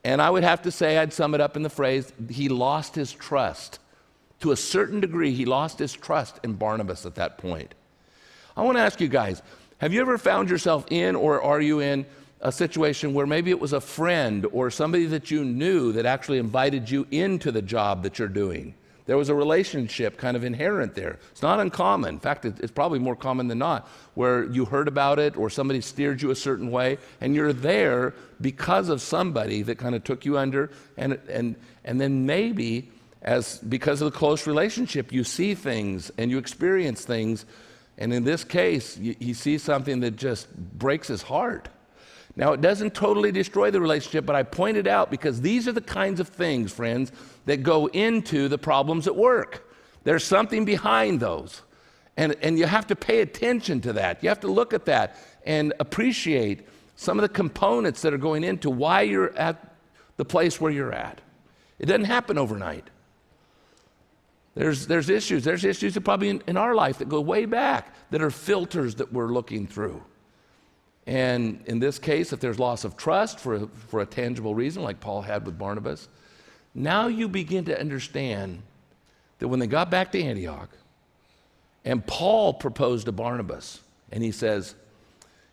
[0.04, 2.96] And I would have to say, I'd sum it up in the phrase, he lost
[2.96, 3.80] his trust.
[4.42, 7.74] To a certain degree, he lost his trust in Barnabas at that point.
[8.56, 9.42] I want to ask you guys
[9.80, 12.06] have you ever found yourself in, or are you in,
[12.40, 16.38] a situation where maybe it was a friend or somebody that you knew that actually
[16.38, 18.76] invited you into the job that you're doing?
[19.06, 21.20] There was a relationship kind of inherent there.
[21.32, 22.16] It's not uncommon.
[22.16, 25.82] In fact, it's probably more common than not, where you heard about it or somebody
[25.82, 30.26] steered you a certain way, and you're there because of somebody that kind of took
[30.26, 32.90] you under, and, and, and then maybe
[33.24, 37.46] as because of the close relationship, you see things and you experience things,
[37.98, 41.70] and in this case, you, you see something that just breaks his heart.
[42.36, 45.72] Now, it doesn't totally destroy the relationship, but I point it out because these are
[45.72, 47.12] the kinds of things, friends,
[47.46, 49.72] that go into the problems at work.
[50.04, 51.62] There's something behind those.
[52.18, 54.24] And, and you have to pay attention to that.
[54.24, 55.16] You have to look at that
[55.46, 59.76] and appreciate some of the components that are going into why you're at
[60.18, 61.22] the place where you're at.
[61.80, 62.90] It doesn't happen overnight.
[64.56, 65.44] There's, there's issues.
[65.44, 68.96] There's issues that probably in, in our life that go way back that are filters
[68.96, 70.04] that we're looking through.
[71.06, 74.84] And in this case, if there's loss of trust for a, for a tangible reason,
[74.84, 76.08] like Paul had with Barnabas,
[76.74, 78.62] now you begin to understand
[79.40, 80.70] that when they got back to Antioch,
[81.86, 83.82] and Paul proposed to Barnabas,
[84.12, 84.76] and he says,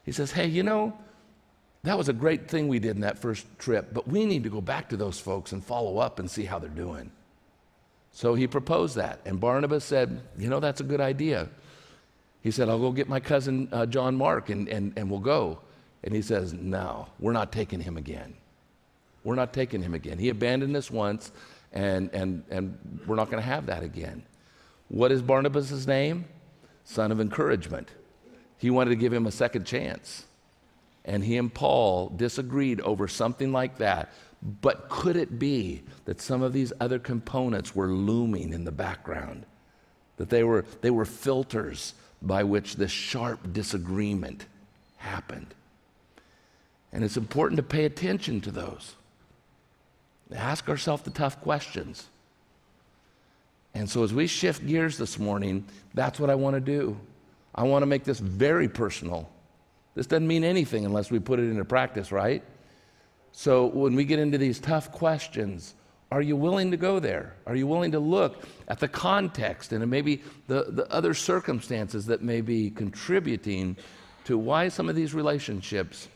[0.04, 0.96] he says, hey, you know,
[1.82, 4.50] that was a great thing we did in that first trip, but we need to
[4.50, 7.10] go back to those folks and follow up and see how they're doing.
[8.12, 11.48] So he proposed that, and Barnabas said, you know, that's a good idea.
[12.42, 15.60] He said, I'll go get my cousin uh, John Mark and, and, and we'll go.
[16.02, 18.34] And he says, No, we're not taking him again.
[19.24, 20.18] We're not taking him again.
[20.18, 21.30] He abandoned us once,
[21.72, 24.22] and, and, and we're not going to have that again.
[24.88, 26.24] What is Barnabas' name?
[26.84, 27.90] Son of encouragement.
[28.56, 30.24] He wanted to give him a second chance.
[31.04, 34.10] And he and Paul disagreed over something like that.
[34.42, 39.44] But could it be that some of these other components were looming in the background?
[40.16, 44.46] That they were, they were filters by which this sharp disagreement
[44.96, 45.54] happened.
[46.92, 48.94] And it's important to pay attention to those.
[50.34, 52.08] Ask ourselves the tough questions.
[53.74, 55.64] And so, as we shift gears this morning,
[55.94, 56.98] that's what I want to do.
[57.54, 59.28] I want to make this very personal.
[59.94, 62.42] This doesn't mean anything unless we put it into practice, right?
[63.32, 65.74] So, when we get into these tough questions,
[66.10, 67.34] are you willing to go there?
[67.46, 72.20] Are you willing to look at the context and maybe the, the other circumstances that
[72.20, 73.76] may be contributing
[74.24, 76.08] to why some of these relationships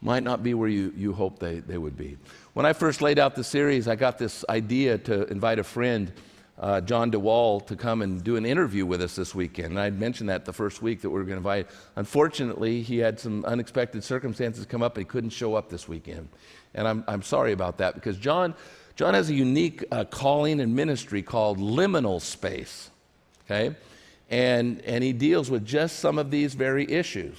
[0.00, 2.16] might not be where you, you hope they, they would be?
[2.54, 6.12] When I first laid out the series, I got this idea to invite a friend,
[6.56, 9.70] uh, John DeWall, to come and do an interview with us this weekend.
[9.70, 11.66] And I'd mentioned that the first week that we were going to invite.
[11.96, 16.28] Unfortunately, he had some unexpected circumstances come up and he couldn't show up this weekend.
[16.74, 18.54] And I'm, I'm sorry about that because John,
[18.96, 22.90] John has a unique uh, calling and ministry called liminal space,
[23.44, 23.76] okay?
[24.30, 27.38] And, and he deals with just some of these very issues.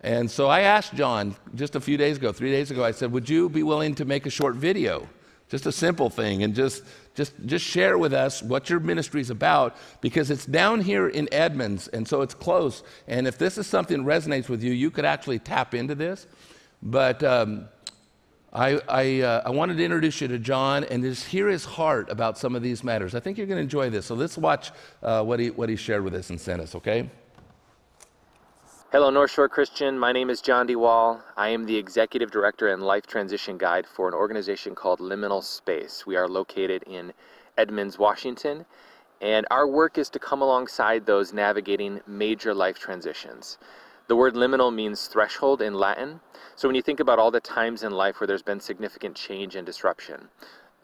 [0.00, 3.12] And so I asked John just a few days ago, three days ago, I said,
[3.12, 5.08] Would you be willing to make a short video?
[5.48, 6.82] Just a simple thing, and just,
[7.14, 11.28] just, just share with us what your ministry is about because it's down here in
[11.30, 12.82] Edmonds, and so it's close.
[13.06, 16.26] And if this is something that resonates with you, you could actually tap into this.
[16.82, 17.68] But um,
[18.52, 22.10] I, I, uh, I, wanted to introduce you to John and just hear his heart
[22.10, 23.14] about some of these matters.
[23.14, 24.04] I think you're going to enjoy this.
[24.04, 24.72] So let's watch
[25.02, 27.08] uh, what, he, what he shared with us and sent us, okay?
[28.90, 29.98] Hello, North Shore Christian.
[29.98, 31.22] My name is John DeWall.
[31.34, 36.04] I am the Executive Director and Life Transition Guide for an organization called Liminal Space.
[36.06, 37.14] We are located in
[37.56, 38.66] Edmonds, Washington,
[39.22, 43.56] and our work is to come alongside those navigating major life transitions.
[44.12, 46.20] The word liminal means threshold in Latin.
[46.54, 49.56] So when you think about all the times in life where there's been significant change
[49.56, 50.28] and disruption,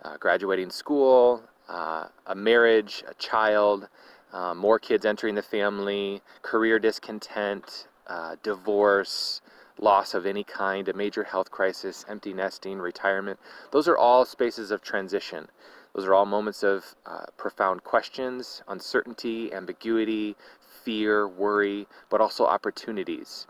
[0.03, 3.91] uh, graduating school, uh, a marriage, a child,
[4.33, 9.43] uh, more kids entering the family, career discontent, uh, divorce,
[9.79, 13.39] loss of any kind, a major health crisis, empty nesting, retirement,
[13.73, 15.47] those are all spaces of transition.
[15.95, 20.37] Those are all moments of uh, profound questions, uncertainty, ambiguity,
[20.85, 23.47] fear, worry, but also opportunities.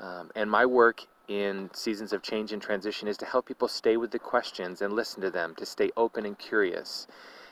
[0.00, 3.96] Um, and my work in seasons of change and transition is to help people stay
[3.96, 7.06] with the questions and listen to them, to stay open and curious.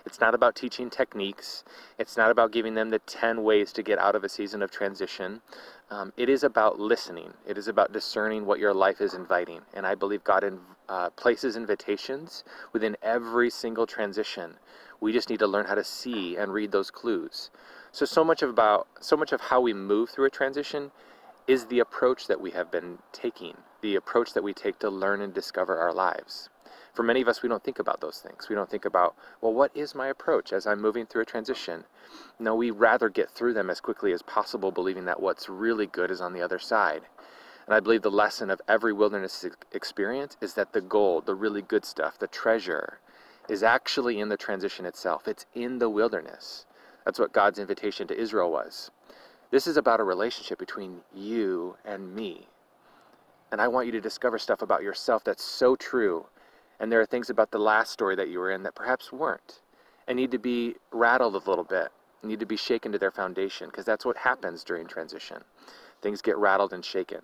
[0.06, 1.64] It's not about teaching techniques.
[1.98, 4.70] It's not about giving them the 10 ways to get out of a season of
[4.70, 5.42] transition.
[5.90, 7.34] Um, it is about listening.
[7.44, 9.62] It is about discerning what your life is inviting.
[9.74, 14.54] And I believe God in, uh, places invitations within every single transition.
[15.00, 17.50] We just need to learn how to see and read those clues.
[17.92, 20.90] So so much of about so much of how we move through a transition
[21.46, 25.20] is the approach that we have been taking, the approach that we take to learn
[25.20, 26.48] and discover our lives.
[26.92, 28.48] For many of us, we don't think about those things.
[28.48, 31.84] We don't think about, well, what is my approach as I'm moving through a transition?
[32.38, 36.10] No, we rather get through them as quickly as possible, believing that what's really good
[36.10, 37.02] is on the other side.
[37.66, 41.62] And I believe the lesson of every wilderness experience is that the gold, the really
[41.62, 43.00] good stuff, the treasure,
[43.48, 45.26] is actually in the transition itself.
[45.26, 46.66] It's in the wilderness.
[47.04, 48.90] That's what God's invitation to Israel was.
[49.50, 52.48] This is about a relationship between you and me.
[53.52, 56.26] And I want you to discover stuff about yourself that's so true.
[56.80, 59.60] And there are things about the last story that you were in that perhaps weren't
[60.08, 61.88] and need to be rattled a little bit,
[62.22, 65.42] need to be shaken to their foundation, because that's what happens during transition.
[66.02, 67.22] Things get rattled and shaken.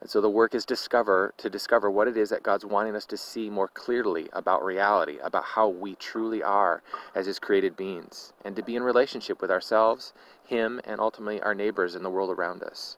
[0.00, 3.06] And so the work is discover to discover what it is that God's wanting us
[3.06, 6.82] to see more clearly about reality, about how we truly are
[7.14, 10.12] as his created beings, and to be in relationship with ourselves,
[10.46, 12.96] him, and ultimately our neighbors and the world around us.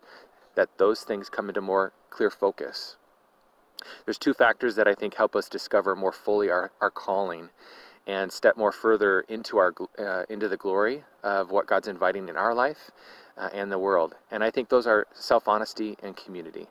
[0.56, 2.96] That those things come into more clear focus.
[4.04, 7.48] There's two factors that I think help us discover more fully our, our calling
[8.06, 12.36] and step more further into our uh, into the glory of what God's inviting in
[12.36, 12.90] our life
[13.38, 14.16] uh, and the world.
[14.30, 16.66] And I think those are self-honesty and community.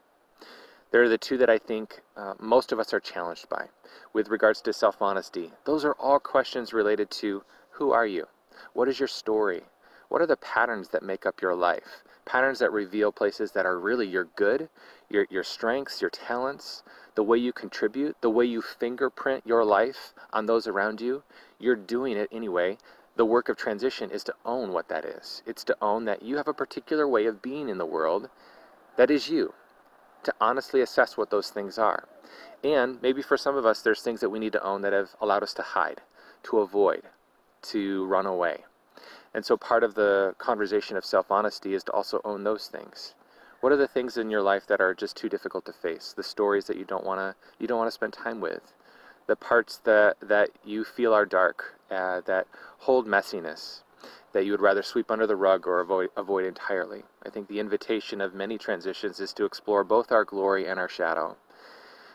[0.92, 3.68] They're the two that I think uh, most of us are challenged by.
[4.12, 8.28] With regards to self honesty, those are all questions related to who are you?
[8.74, 9.62] What is your story?
[10.08, 12.04] What are the patterns that make up your life?
[12.26, 14.68] Patterns that reveal places that are really your good,
[15.10, 16.82] your, your strengths, your talents,
[17.14, 21.22] the way you contribute, the way you fingerprint your life on those around you.
[21.60, 22.80] You're doing it anyway.
[23.16, 25.44] The work of transition is to own what that is.
[25.46, 28.30] It's to own that you have a particular way of being in the world
[28.98, 29.54] that is you
[30.24, 32.08] to honestly assess what those things are.
[32.64, 35.16] And maybe for some of us, there's things that we need to own that have
[35.22, 36.02] allowed us to hide,
[36.44, 37.04] to avoid,
[37.64, 38.66] to run away.
[39.34, 43.14] And so part of the conversation of self honesty is to also own those things.
[43.62, 46.14] What are the things in your life that are just too difficult to face?
[46.16, 48.74] The stories that you don't want to you don't want to spend time with,
[49.28, 52.48] the parts that that you feel are dark, uh, that
[52.80, 53.82] hold messiness,
[54.32, 57.04] that you would rather sweep under the rug or avoid, avoid entirely.
[57.24, 60.90] I think the invitation of many transitions is to explore both our glory and our
[60.90, 61.36] shadow.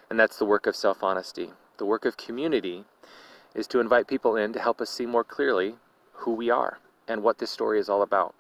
[0.09, 1.51] And that's the work of self honesty.
[1.79, 2.85] The work of community
[3.55, 5.75] is to invite people in to help us see more clearly
[6.13, 8.35] who we are and what this story is all about.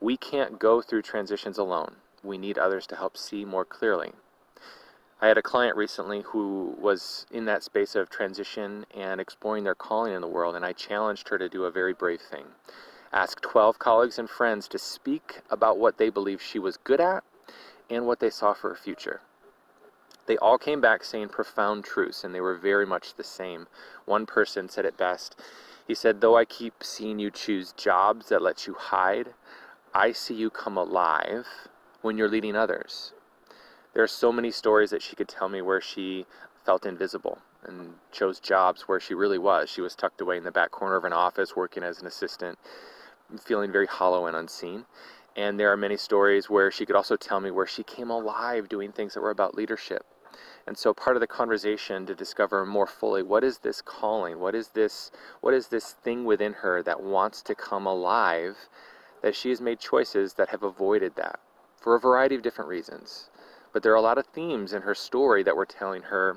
[0.00, 1.96] We can't go through transitions alone.
[2.22, 4.12] We need others to help see more clearly.
[5.20, 9.74] I had a client recently who was in that space of transition and exploring their
[9.76, 12.46] calling in the world, and I challenged her to do a very brave thing
[13.12, 17.22] asked 12 colleagues and friends to speak about what they believed she was good at
[17.90, 19.20] and what they saw for her future.
[20.26, 23.66] They all came back saying profound truths, and they were very much the same.
[24.06, 25.38] One person said it best.
[25.86, 29.34] He said, Though I keep seeing you choose jobs that let you hide,
[29.92, 31.46] I see you come alive
[32.00, 33.12] when you're leading others.
[33.92, 36.24] There are so many stories that she could tell me where she
[36.64, 39.68] felt invisible and chose jobs where she really was.
[39.68, 42.58] She was tucked away in the back corner of an office working as an assistant
[43.40, 44.86] feeling very hollow and unseen.
[45.36, 48.68] And there are many stories where she could also tell me where she came alive
[48.68, 50.04] doing things that were about leadership.
[50.66, 54.38] And so part of the conversation to discover more fully what is this calling?
[54.38, 55.10] What is this
[55.40, 58.68] what is this thing within her that wants to come alive
[59.22, 61.40] that she has made choices that have avoided that
[61.76, 63.30] for a variety of different reasons.
[63.72, 66.36] But there are a lot of themes in her story that were telling her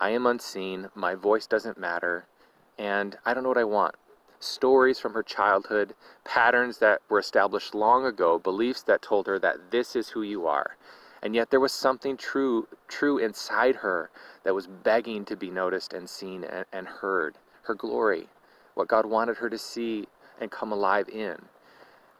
[0.00, 2.26] I am unseen, my voice doesn't matter,
[2.76, 3.94] and I don't know what I want
[4.42, 9.70] stories from her childhood, patterns that were established long ago, beliefs that told her that
[9.70, 10.76] this is who you are.
[11.22, 14.10] And yet there was something true true inside her
[14.44, 17.36] that was begging to be noticed and seen and, and heard.
[17.62, 18.28] Her glory,
[18.74, 20.08] what God wanted her to see
[20.40, 21.36] and come alive in.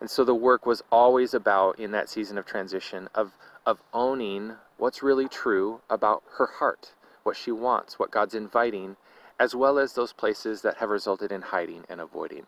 [0.00, 3.32] And so the work was always about in that season of transition of
[3.66, 6.92] of owning what's really true about her heart,
[7.22, 8.96] what she wants, what God's inviting
[9.42, 12.46] as well as those places that have resulted in hiding and avoiding.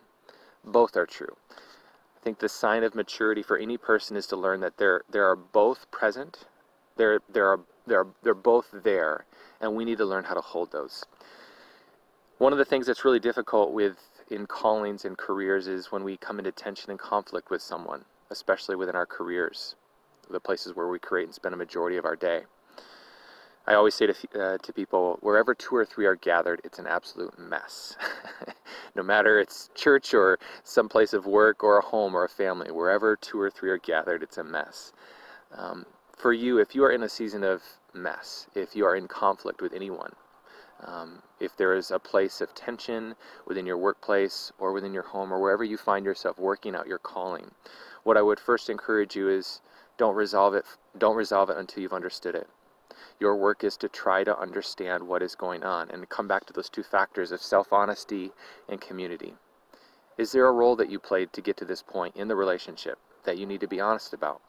[0.64, 1.36] Both are true.
[1.50, 5.26] I think the sign of maturity for any person is to learn that there there
[5.28, 6.44] are both present,
[6.96, 9.24] there there are they're they're both there,
[9.60, 11.04] and we need to learn how to hold those.
[12.38, 13.96] One of the things that's really difficult with
[14.30, 18.76] in callings and careers is when we come into tension and conflict with someone, especially
[18.76, 19.74] within our careers,
[20.30, 22.42] the places where we create and spend a majority of our day.
[23.66, 26.86] I always say to, uh, to people, wherever two or three are gathered, it's an
[26.86, 27.96] absolute mess.
[28.94, 32.70] no matter it's church or some place of work or a home or a family,
[32.70, 34.92] wherever two or three are gathered, it's a mess.
[35.56, 37.62] Um, for you, if you are in a season of
[37.94, 40.12] mess, if you are in conflict with anyone,
[40.84, 43.14] um, if there is a place of tension
[43.46, 46.98] within your workplace or within your home or wherever you find yourself working out your
[46.98, 47.50] calling,
[48.02, 49.62] what I would first encourage you is
[49.96, 50.66] don't resolve it.
[50.98, 52.48] Don't resolve it until you've understood it.
[53.20, 56.52] Your work is to try to understand what is going on and come back to
[56.52, 58.32] those two factors of self honesty
[58.68, 59.34] and community.
[60.16, 62.98] Is there a role that you played to get to this point in the relationship
[63.24, 64.40] that you need to be honest about?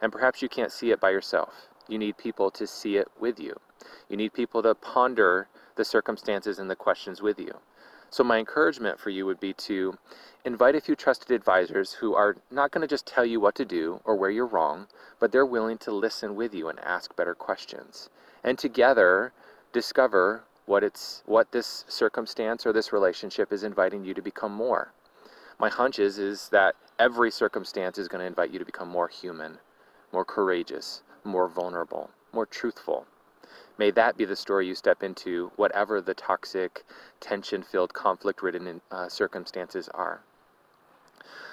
[0.00, 1.68] And perhaps you can't see it by yourself.
[1.88, 3.58] You need people to see it with you.
[4.08, 7.52] You need people to ponder the circumstances and the questions with you.
[8.10, 9.98] So, my encouragement for you would be to
[10.44, 13.64] invite a few trusted advisors who are not going to just tell you what to
[13.64, 14.86] do or where you're wrong,
[15.20, 18.08] but they're willing to listen with you and ask better questions.
[18.44, 19.32] And together,
[19.72, 24.92] discover what it's what this circumstance or this relationship is inviting you to become more.
[25.58, 29.08] My hunch is is that every circumstance is going to invite you to become more
[29.08, 29.58] human,
[30.12, 32.10] more courageous, more vulnerable.
[32.32, 33.06] more truthful.
[33.78, 36.84] May that be the story you step into, whatever the toxic,
[37.20, 40.20] tension filled, conflict ridden uh, circumstances are.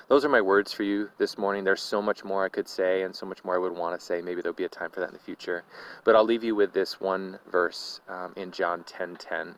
[0.07, 1.63] Those are my words for you this morning.
[1.63, 4.05] There's so much more I could say and so much more I would want to
[4.05, 4.21] say.
[4.21, 5.63] Maybe there'll be a time for that in the future.
[6.03, 8.88] But I'll leave you with this one verse um, in John 10:10.
[8.88, 9.55] 10, 10.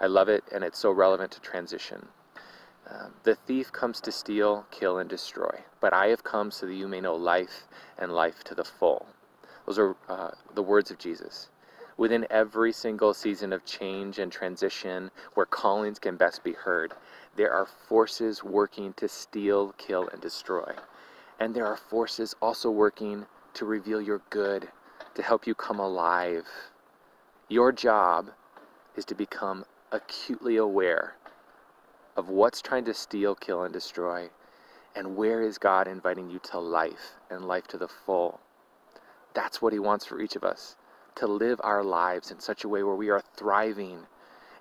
[0.00, 2.08] I love it, and it's so relevant to transition.
[2.90, 6.74] Um, the thief comes to steal, kill, and destroy, but I have come so that
[6.74, 9.06] you may know life and life to the full.
[9.66, 11.48] Those are uh, the words of Jesus.
[11.98, 16.94] Within every single season of change and transition where callings can best be heard,
[17.36, 20.72] there are forces working to steal, kill, and destroy.
[21.38, 24.68] And there are forces also working to reveal your good,
[25.14, 26.46] to help you come alive.
[27.48, 28.30] Your job
[28.96, 31.16] is to become acutely aware
[32.16, 34.30] of what's trying to steal, kill, and destroy,
[34.94, 38.40] and where is God inviting you to life and life to the full.
[39.34, 40.76] That's what He wants for each of us
[41.16, 44.06] to live our lives in such a way where we are thriving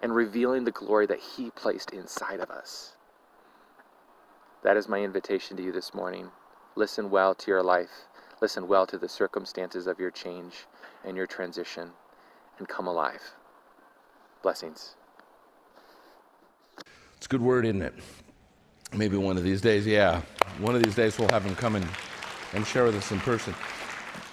[0.02, 2.94] and revealing the glory that He placed inside of us.
[4.64, 6.30] That is my invitation to you this morning.
[6.76, 8.08] Listen well to your life,
[8.42, 10.66] listen well to the circumstances of your change
[11.04, 11.90] and your transition,
[12.60, 13.22] and come alive.
[14.44, 14.96] Blessings.
[17.18, 17.94] It's a good word, isn't it?
[18.94, 20.22] Maybe one of these days, yeah.
[20.60, 21.88] One of these days we'll have him come and,
[22.54, 23.54] and share with us in person.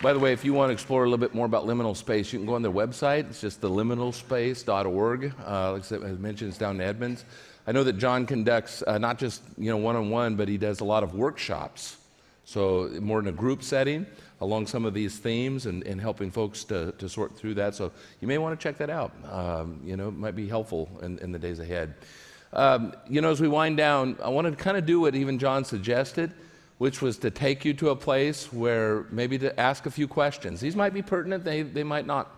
[0.00, 2.32] By the way, if you want to explore a little bit more about liminal space,
[2.32, 3.28] you can go on their website.
[3.30, 5.34] It's just the liminalspace.org.
[5.44, 7.24] Uh, like I mentioned, it's down in Edmonds.
[7.66, 10.84] I know that John conducts uh, not just you know one-on-one, but he does a
[10.84, 11.96] lot of workshops.
[12.44, 14.06] So more in a group setting
[14.40, 17.74] along some of these themes and, and helping folks to, to sort through that.
[17.74, 17.90] So
[18.20, 19.12] you may want to check that out.
[19.28, 21.94] Um, you know, it might be helpful in, in the days ahead.
[22.52, 25.40] Um, you know, as we wind down, I want to kind of do what even
[25.40, 26.32] John suggested
[26.78, 30.60] which was to take you to a place where maybe to ask a few questions.
[30.60, 32.34] These might be pertinent, they, they might not.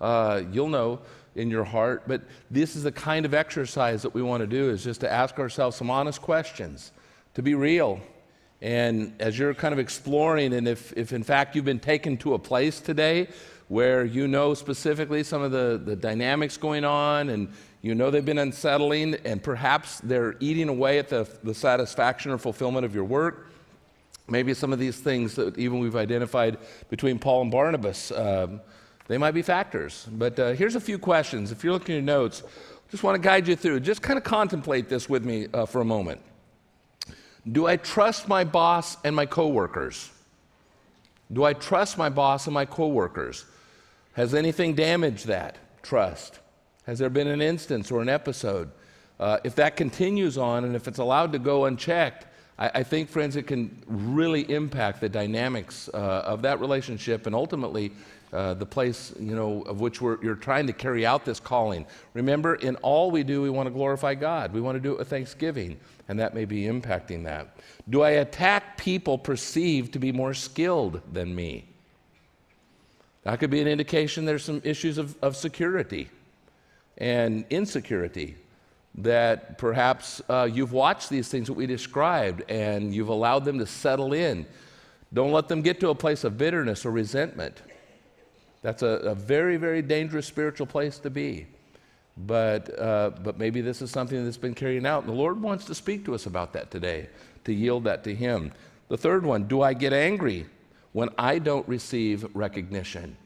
[0.00, 1.00] Uh, you'll know
[1.34, 4.70] in your heart, but this is the kind of exercise that we want to do
[4.70, 6.92] is just to ask ourselves some honest questions,
[7.34, 8.00] to be real.
[8.62, 12.34] And as you're kind of exploring, and if, if in fact you've been taken to
[12.34, 13.28] a place today
[13.68, 17.48] where you know specifically some of the, the dynamics going on and
[17.82, 22.38] you know they've been unsettling and perhaps they're eating away at the, the satisfaction or
[22.38, 23.49] fulfillment of your work,
[24.30, 26.58] Maybe some of these things that even we've identified
[26.88, 28.60] between Paul and Barnabas, um,
[29.08, 30.06] they might be factors.
[30.10, 31.50] But uh, here's a few questions.
[31.50, 32.44] If you're looking at your notes,
[32.90, 33.80] just want to guide you through.
[33.80, 36.20] Just kind of contemplate this with me uh, for a moment.
[37.50, 40.10] Do I trust my boss and my coworkers?
[41.32, 43.44] Do I trust my boss and my coworkers?
[44.12, 46.38] Has anything damaged that trust?
[46.86, 48.70] Has there been an instance or an episode?
[49.18, 52.26] Uh, if that continues on and if it's allowed to go unchecked,
[52.60, 57.34] I, I think, friends, it can really impact the dynamics uh, of that relationship and
[57.34, 57.92] ultimately
[58.32, 61.84] uh, the place you know of which you're trying to carry out this calling.
[62.14, 64.52] Remember in all we do we want to glorify god.
[64.52, 67.56] We want to do it with thanksgiving and that may be impacting that.
[67.88, 71.64] Do i attack people perceived to be more skilled than me?
[73.24, 76.08] That could be an indication there's some issues of, of security
[76.98, 78.36] and insecurity
[78.96, 83.66] that perhaps uh, you've watched these things that we described and you've allowed them to
[83.66, 84.46] settle in.
[85.12, 87.62] Don't let them get to a place of bitterness or resentment.
[88.62, 91.46] That's a, a very, very dangerous spiritual place to be.
[92.16, 95.04] But, uh, but maybe this is something that's been carrying out.
[95.04, 97.08] And the Lord wants to speak to us about that today,
[97.44, 98.52] to yield that to Him.
[98.88, 100.46] The third one do I get angry
[100.92, 103.16] when I don't receive recognition?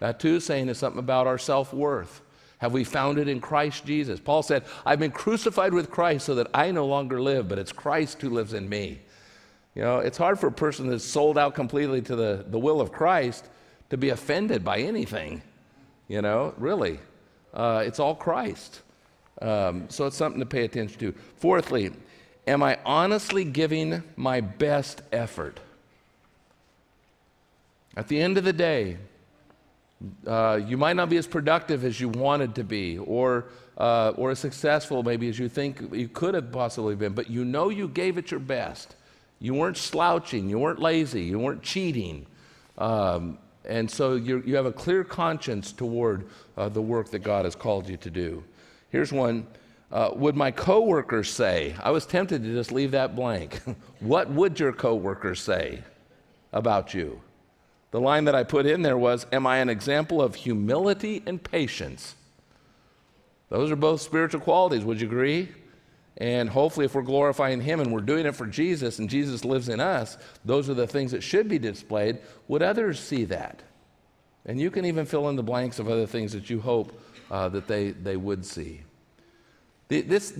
[0.00, 2.20] That too is saying is something about our self worth.
[2.58, 4.18] Have we found it in Christ Jesus?
[4.18, 7.72] Paul said, I've been crucified with Christ so that I no longer live, but it's
[7.72, 9.00] Christ who lives in me.
[9.74, 12.80] You know, it's hard for a person that's sold out completely to the, the will
[12.80, 13.46] of Christ
[13.90, 15.42] to be offended by anything.
[16.08, 16.98] You know, really.
[17.52, 18.80] Uh, it's all Christ.
[19.42, 21.12] Um, so it's something to pay attention to.
[21.36, 21.90] Fourthly,
[22.46, 25.60] am I honestly giving my best effort?
[27.96, 28.96] At the end of the day,
[30.26, 33.46] uh, you might not be as productive as you wanted to be, or,
[33.78, 37.44] uh, or as successful maybe as you think you could have possibly been, but you
[37.44, 38.94] know you gave it your best.
[39.38, 42.26] You weren't slouching, you weren't lazy, you weren't cheating.
[42.78, 47.56] Um, and so you have a clear conscience toward uh, the work that God has
[47.56, 48.44] called you to do.
[48.90, 49.46] Here's one.
[49.90, 51.74] Uh, would my coworkers say?
[51.82, 53.60] I was tempted to just leave that blank.
[54.00, 55.82] what would your coworkers say
[56.52, 57.20] about you?
[57.96, 61.42] The line that I put in there was, Am I an example of humility and
[61.42, 62.14] patience?
[63.48, 65.48] Those are both spiritual qualities, would you agree?
[66.18, 69.70] And hopefully, if we're glorifying Him and we're doing it for Jesus and Jesus lives
[69.70, 72.18] in us, those are the things that should be displayed.
[72.48, 73.62] Would others see that?
[74.44, 77.48] And you can even fill in the blanks of other things that you hope uh,
[77.48, 78.82] that they, they would see.
[79.88, 80.38] This,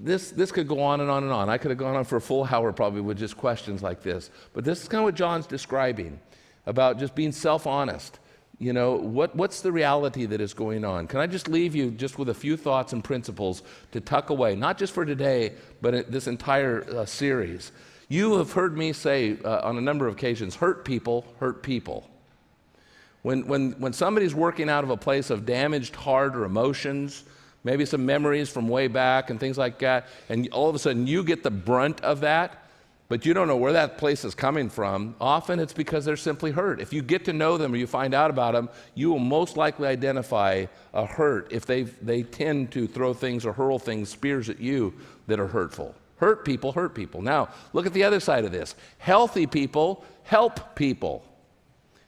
[0.00, 1.50] this, this could go on and on and on.
[1.50, 4.30] I could have gone on for a full hour probably with just questions like this.
[4.54, 6.18] But this is kind of what John's describing
[6.66, 8.18] about just being self honest.
[8.58, 11.08] You know, what, what's the reality that is going on?
[11.08, 14.54] Can I just leave you just with a few thoughts and principles to tuck away,
[14.54, 17.72] not just for today, but this entire uh, series?
[18.08, 22.08] You have heard me say uh, on a number of occasions hurt people hurt people.
[23.22, 27.24] When, when, when somebody's working out of a place of damaged heart or emotions,
[27.64, 31.06] maybe some memories from way back and things like that, and all of a sudden
[31.06, 32.63] you get the brunt of that,
[33.08, 36.50] but you don't know where that place is coming from, often it's because they're simply
[36.50, 36.80] hurt.
[36.80, 39.56] If you get to know them or you find out about them, you will most
[39.56, 44.48] likely identify a hurt if they, they tend to throw things or hurl things, spears
[44.48, 44.94] at you
[45.26, 45.94] that are hurtful.
[46.16, 47.20] Hurt people hurt people.
[47.20, 48.74] Now, look at the other side of this.
[48.98, 51.24] Healthy people help people.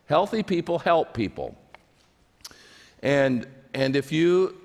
[0.06, 1.56] Healthy people help people.
[3.02, 4.56] And, and if you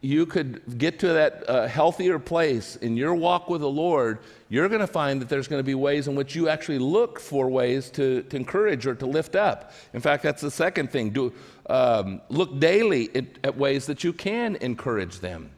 [0.00, 4.68] you could get to that uh, healthier place in your walk with the Lord, you're
[4.68, 7.50] going to find that there's going to be ways in which you actually look for
[7.50, 9.72] ways to, to encourage or to lift up.
[9.92, 11.10] In fact, that's the second thing.
[11.10, 11.32] Do,
[11.68, 15.50] um, look daily at, at ways that you can encourage them.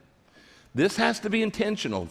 [0.74, 2.08] This has to be intentional.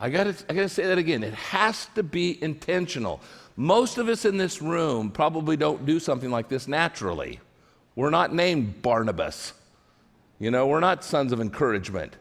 [0.00, 1.22] I got I to say that again.
[1.22, 3.20] It has to be intentional.
[3.56, 7.40] Most of us in this room probably don't do something like this naturally.
[7.94, 9.52] We're not named Barnabas.
[10.40, 12.16] You know, we're not sons of encouragement.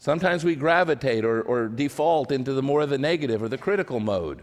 [0.00, 4.00] Sometimes we gravitate or, or default into the more of the negative or the critical
[4.00, 4.42] mode.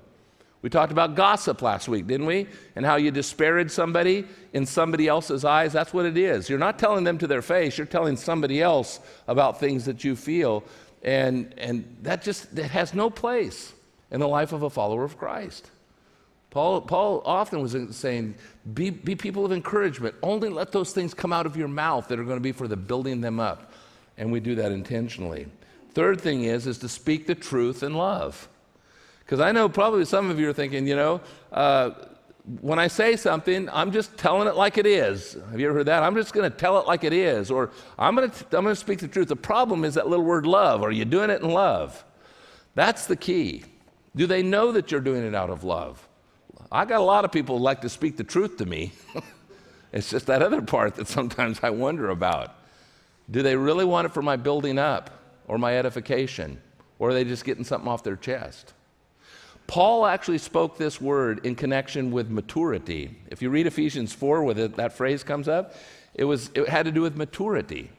[0.61, 2.47] We talked about gossip last week, didn't we?
[2.75, 5.73] And how you disparage somebody in somebody else's eyes.
[5.73, 6.47] That's what it is.
[6.47, 10.15] You're not telling them to their face, you're telling somebody else about things that you
[10.15, 10.63] feel.
[11.01, 13.73] And, and that just that has no place
[14.11, 15.71] in the life of a follower of Christ.
[16.51, 18.35] Paul, Paul often was saying,
[18.73, 20.15] be, be people of encouragement.
[20.21, 22.67] Only let those things come out of your mouth that are going to be for
[22.67, 23.71] the building them up.
[24.17, 25.47] And we do that intentionally.
[25.93, 28.49] Third thing is, is to speak the truth in love.
[29.19, 31.91] Because I know probably some of you are thinking, you know, uh,
[32.61, 35.33] when I say something, I'm just telling it like it is.
[35.51, 36.01] Have you ever heard that?
[36.01, 37.51] I'm just going to tell it like it is.
[37.51, 39.27] Or I'm going to I'm going to speak the truth.
[39.27, 40.81] The problem is that little word love.
[40.81, 42.05] Are you doing it in love?
[42.73, 43.63] That's the key.
[44.15, 46.07] Do they know that you're doing it out of love?
[46.71, 48.93] I got a lot of people who like to speak the truth to me.
[49.91, 52.55] it's just that other part that sometimes I wonder about.
[53.29, 55.09] Do they really want it for my building up
[55.47, 56.61] or my edification?
[56.99, 58.73] Or are they just getting something off their chest?
[59.67, 63.17] Paul actually spoke this word in connection with maturity.
[63.29, 65.75] If you read Ephesians 4, where that phrase comes up,
[66.13, 67.91] it, was, it had to do with maturity.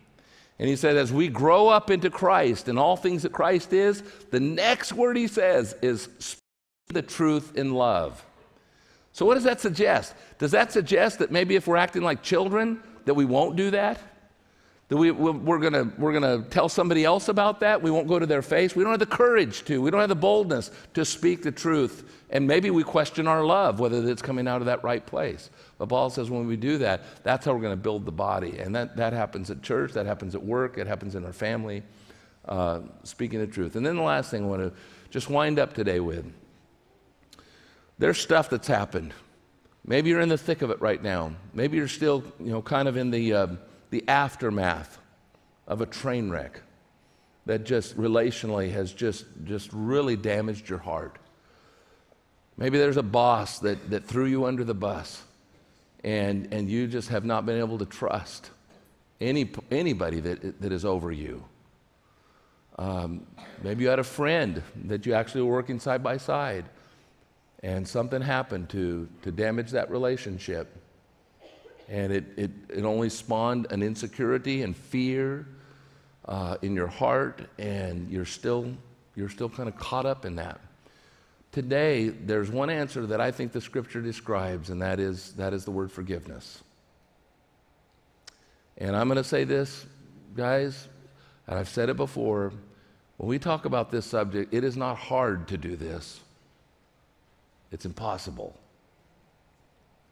[0.58, 4.02] And he said, as we grow up into Christ and all things that Christ is,
[4.30, 6.42] the next word he says is speak
[6.88, 8.24] the truth in love.
[9.12, 10.14] So, what does that suggest?
[10.38, 14.00] Does that suggest that maybe if we're acting like children, that we won't do that?
[14.88, 17.82] That we, we're going we're gonna tell somebody else about that?
[17.82, 18.74] We won't go to their face?
[18.74, 19.82] We don't have the courage to.
[19.82, 22.10] We don't have the boldness to speak the truth.
[22.30, 25.50] And maybe we question our love, whether it's coming out of that right place.
[25.76, 28.58] But Paul says when we do that, that's how we're going to build the body.
[28.58, 31.82] And that, that happens at church, that happens at work, it happens in our family,
[32.46, 33.76] uh, speaking the truth.
[33.76, 34.72] And then the last thing I want to
[35.10, 36.30] just wind up today with
[37.98, 39.12] there's stuff that's happened.
[39.84, 41.32] Maybe you're in the thick of it right now.
[41.52, 43.46] Maybe you're still, you know, kind of in the, uh,
[43.90, 44.98] the aftermath
[45.66, 46.62] of a train wreck
[47.46, 51.18] that just relationally has just, just really damaged your heart.
[52.56, 55.22] Maybe there's a boss that, that threw you under the bus
[56.04, 58.50] and, and you just have not been able to trust
[59.20, 61.44] any, anybody that, that is over you.
[62.78, 63.26] Um,
[63.62, 66.64] maybe you had a friend that you actually were working side by side
[67.62, 70.76] and something happened to, to damage that relationship.
[71.88, 75.46] And it, it, it only spawned an insecurity and fear
[76.26, 78.74] uh, in your heart, and you're still,
[79.16, 80.60] you're still kind of caught up in that.
[81.50, 85.64] Today, there's one answer that I think the scripture describes, and that is, that is
[85.64, 86.62] the word forgiveness.
[88.76, 89.86] And I'm going to say this,
[90.36, 90.88] guys,
[91.46, 92.52] and I've said it before.
[93.16, 96.20] When we talk about this subject, it is not hard to do this.
[97.72, 98.54] It's impossible.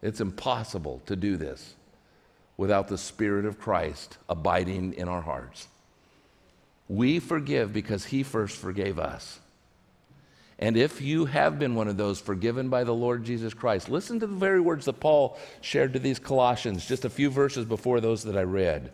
[0.03, 1.75] It's impossible to do this
[2.57, 5.69] without the Spirit of Christ abiding in our hearts.
[6.89, 9.41] We forgive because He first forgave us.
[10.59, 14.21] And if you have been one of those forgiven by the Lord Jesus Christ, listen
[14.21, 18.01] to the very words that Paul shared to these Colossians just a few verses before
[18.01, 18.93] those that I read.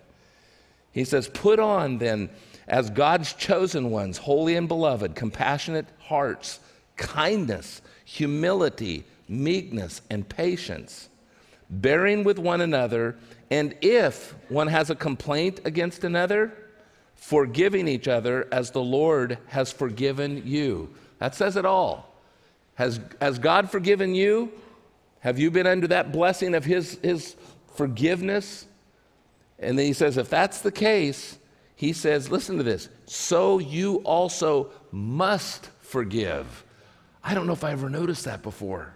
[0.90, 2.30] He says, Put on then,
[2.66, 6.58] as God's chosen ones, holy and beloved, compassionate hearts,
[6.96, 11.08] kindness humility, meekness, and patience,
[11.70, 13.16] bearing with one another,
[13.50, 16.52] and if one has a complaint against another,
[17.14, 20.92] forgiving each other as the Lord has forgiven you.
[21.18, 22.12] That says it all.
[22.74, 24.52] Has, has God forgiven you?
[25.20, 27.36] Have you been under that blessing of his, his
[27.76, 28.66] forgiveness?
[29.58, 31.38] And then he says, if that's the case,
[31.76, 36.64] he says, listen to this, so you also must forgive.
[37.22, 38.94] I don't know if I ever noticed that before.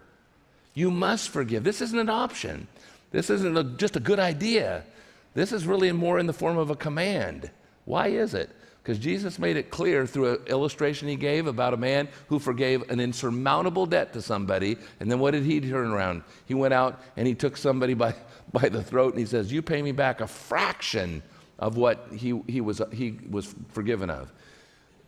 [0.76, 1.64] You must forgive.
[1.64, 2.68] This isn't an option.
[3.10, 4.84] This isn't a, just a good idea.
[5.32, 7.50] This is really more in the form of a command.
[7.86, 8.50] Why is it?
[8.82, 12.88] Because Jesus made it clear through an illustration he gave about a man who forgave
[12.90, 14.76] an insurmountable debt to somebody.
[15.00, 16.24] And then what did he turn around?
[16.44, 18.14] He went out and he took somebody by,
[18.52, 21.22] by the throat and he says, You pay me back a fraction
[21.58, 24.30] of what he, he, was, he was forgiven of.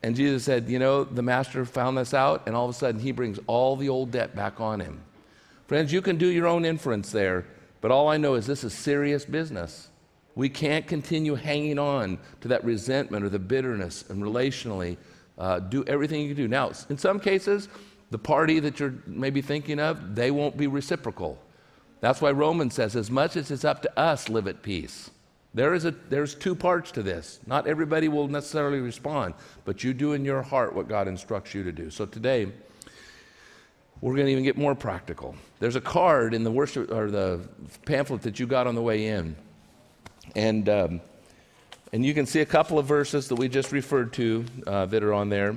[0.03, 3.01] And Jesus said, You know, the master found this out, and all of a sudden
[3.01, 5.03] he brings all the old debt back on him.
[5.69, 7.45] Friends, you can do your own inference there,
[7.83, 9.89] but all I know is this is serious business.
[10.35, 14.97] We can't continue hanging on to that resentment or the bitterness and relationally
[15.37, 16.49] uh, do everything you can do.
[16.49, 17.69] Now, in some cases,
[18.11, 21.39] the party that you're maybe thinking of, they won't be reciprocal.
[22.01, 25.11] That's why Romans says, as much as it's up to us, live at peace.
[25.53, 27.41] There is a, there's two parts to this.
[27.47, 29.35] Not everybody will necessarily respond,
[29.67, 31.91] but you do in your heart what God instructs you to do.
[31.91, 32.53] So today,
[34.01, 35.35] we're going to even get more practical.
[35.59, 37.41] There's a card in the worship or the
[37.85, 39.35] pamphlet that you got on the way in,
[40.37, 41.01] and um,
[41.93, 45.03] and you can see a couple of verses that we just referred to uh, that
[45.03, 45.57] are on there.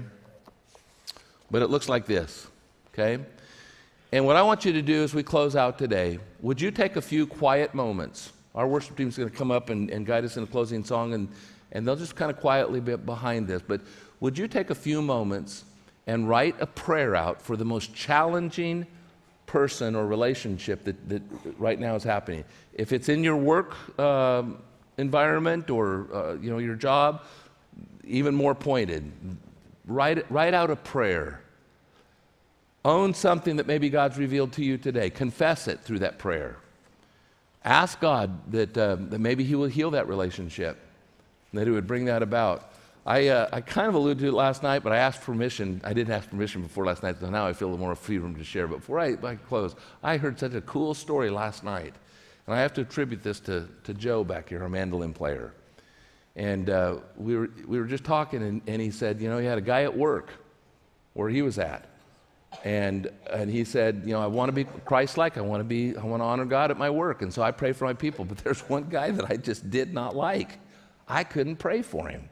[1.49, 2.47] But it looks like this,
[2.93, 3.21] okay?
[4.13, 6.95] And what I want you to do as we close out today, would you take
[6.95, 8.31] a few quiet moments?
[8.55, 10.83] Our worship team is going to come up and, and guide us in a closing
[10.83, 11.27] song, and,
[11.73, 13.61] and they'll just kind of quietly be behind this.
[13.61, 13.81] But
[14.21, 15.65] would you take a few moments
[16.11, 18.85] and write a prayer out for the most challenging
[19.45, 21.21] person or relationship that, that
[21.57, 22.43] right now is happening?
[22.73, 24.43] If it's in your work uh,
[24.97, 27.23] environment or uh, you know, your job,
[28.03, 29.09] even more pointed,
[29.85, 31.41] write, write out a prayer.
[32.83, 35.09] Own something that maybe God's revealed to you today.
[35.09, 36.57] Confess it through that prayer.
[37.63, 40.77] Ask God that, uh, that maybe He will heal that relationship,
[41.53, 42.70] that He would bring that about.
[43.05, 45.81] I, uh, I kind of alluded to it last night, but I asked permission.
[45.83, 48.67] I didn't ask permission before last night, so now I feel more freedom to share.
[48.67, 51.95] But before I, I close, I heard such a cool story last night.
[52.45, 55.53] And I have to attribute this to, to Joe back here, our mandolin player.
[56.35, 59.45] And uh, we, were, we were just talking, and, and he said, You know, he
[59.45, 60.29] had a guy at work
[61.13, 61.87] where he was at.
[62.63, 65.37] And, and he said, You know, I want to be Christ like.
[65.37, 67.21] I want to be, I want to honor God at my work.
[67.21, 68.25] And so I pray for my people.
[68.25, 70.59] But there's one guy that I just did not like.
[71.07, 72.29] I couldn't pray for him.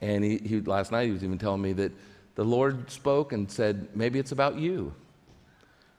[0.00, 1.92] And he, he, last night he was even telling me that
[2.34, 4.94] the Lord spoke and said, maybe it's about you.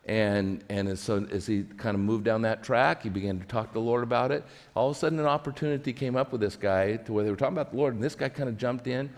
[0.05, 3.45] And, and as, so as he kind of moved down that track, he began to
[3.45, 4.43] talk to the Lord about it.
[4.75, 7.35] All of a sudden, an opportunity came up with this guy to where they were
[7.35, 9.11] talking about the Lord, and this guy kind of jumped in.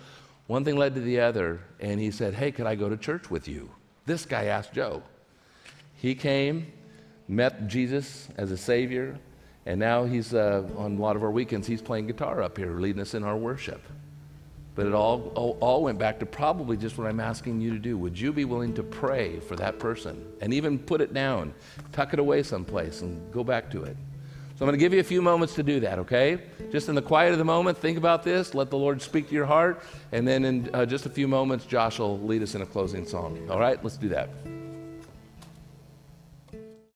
[0.47, 3.31] One thing led to the other, and he said, Hey, could I go to church
[3.31, 3.71] with you?
[4.05, 5.01] This guy asked Joe.
[5.95, 6.73] He came,
[7.29, 9.17] met Jesus as a Savior,
[9.65, 12.77] and now he's uh, on a lot of our weekends, he's playing guitar up here,
[12.77, 13.81] leading us in our worship.
[14.75, 17.95] But it all, all, went back to probably just what I'm asking you to do.
[17.97, 21.53] Would you be willing to pray for that person and even put it down,
[21.91, 23.95] tuck it away someplace, and go back to it?
[24.55, 26.39] So I'm going to give you a few moments to do that, okay?
[26.71, 29.35] Just in the quiet of the moment, think about this, let the Lord speak to
[29.35, 32.61] your heart, and then in uh, just a few moments, Josh will lead us in
[32.61, 33.47] a closing song.
[33.49, 34.29] All right, let's do that.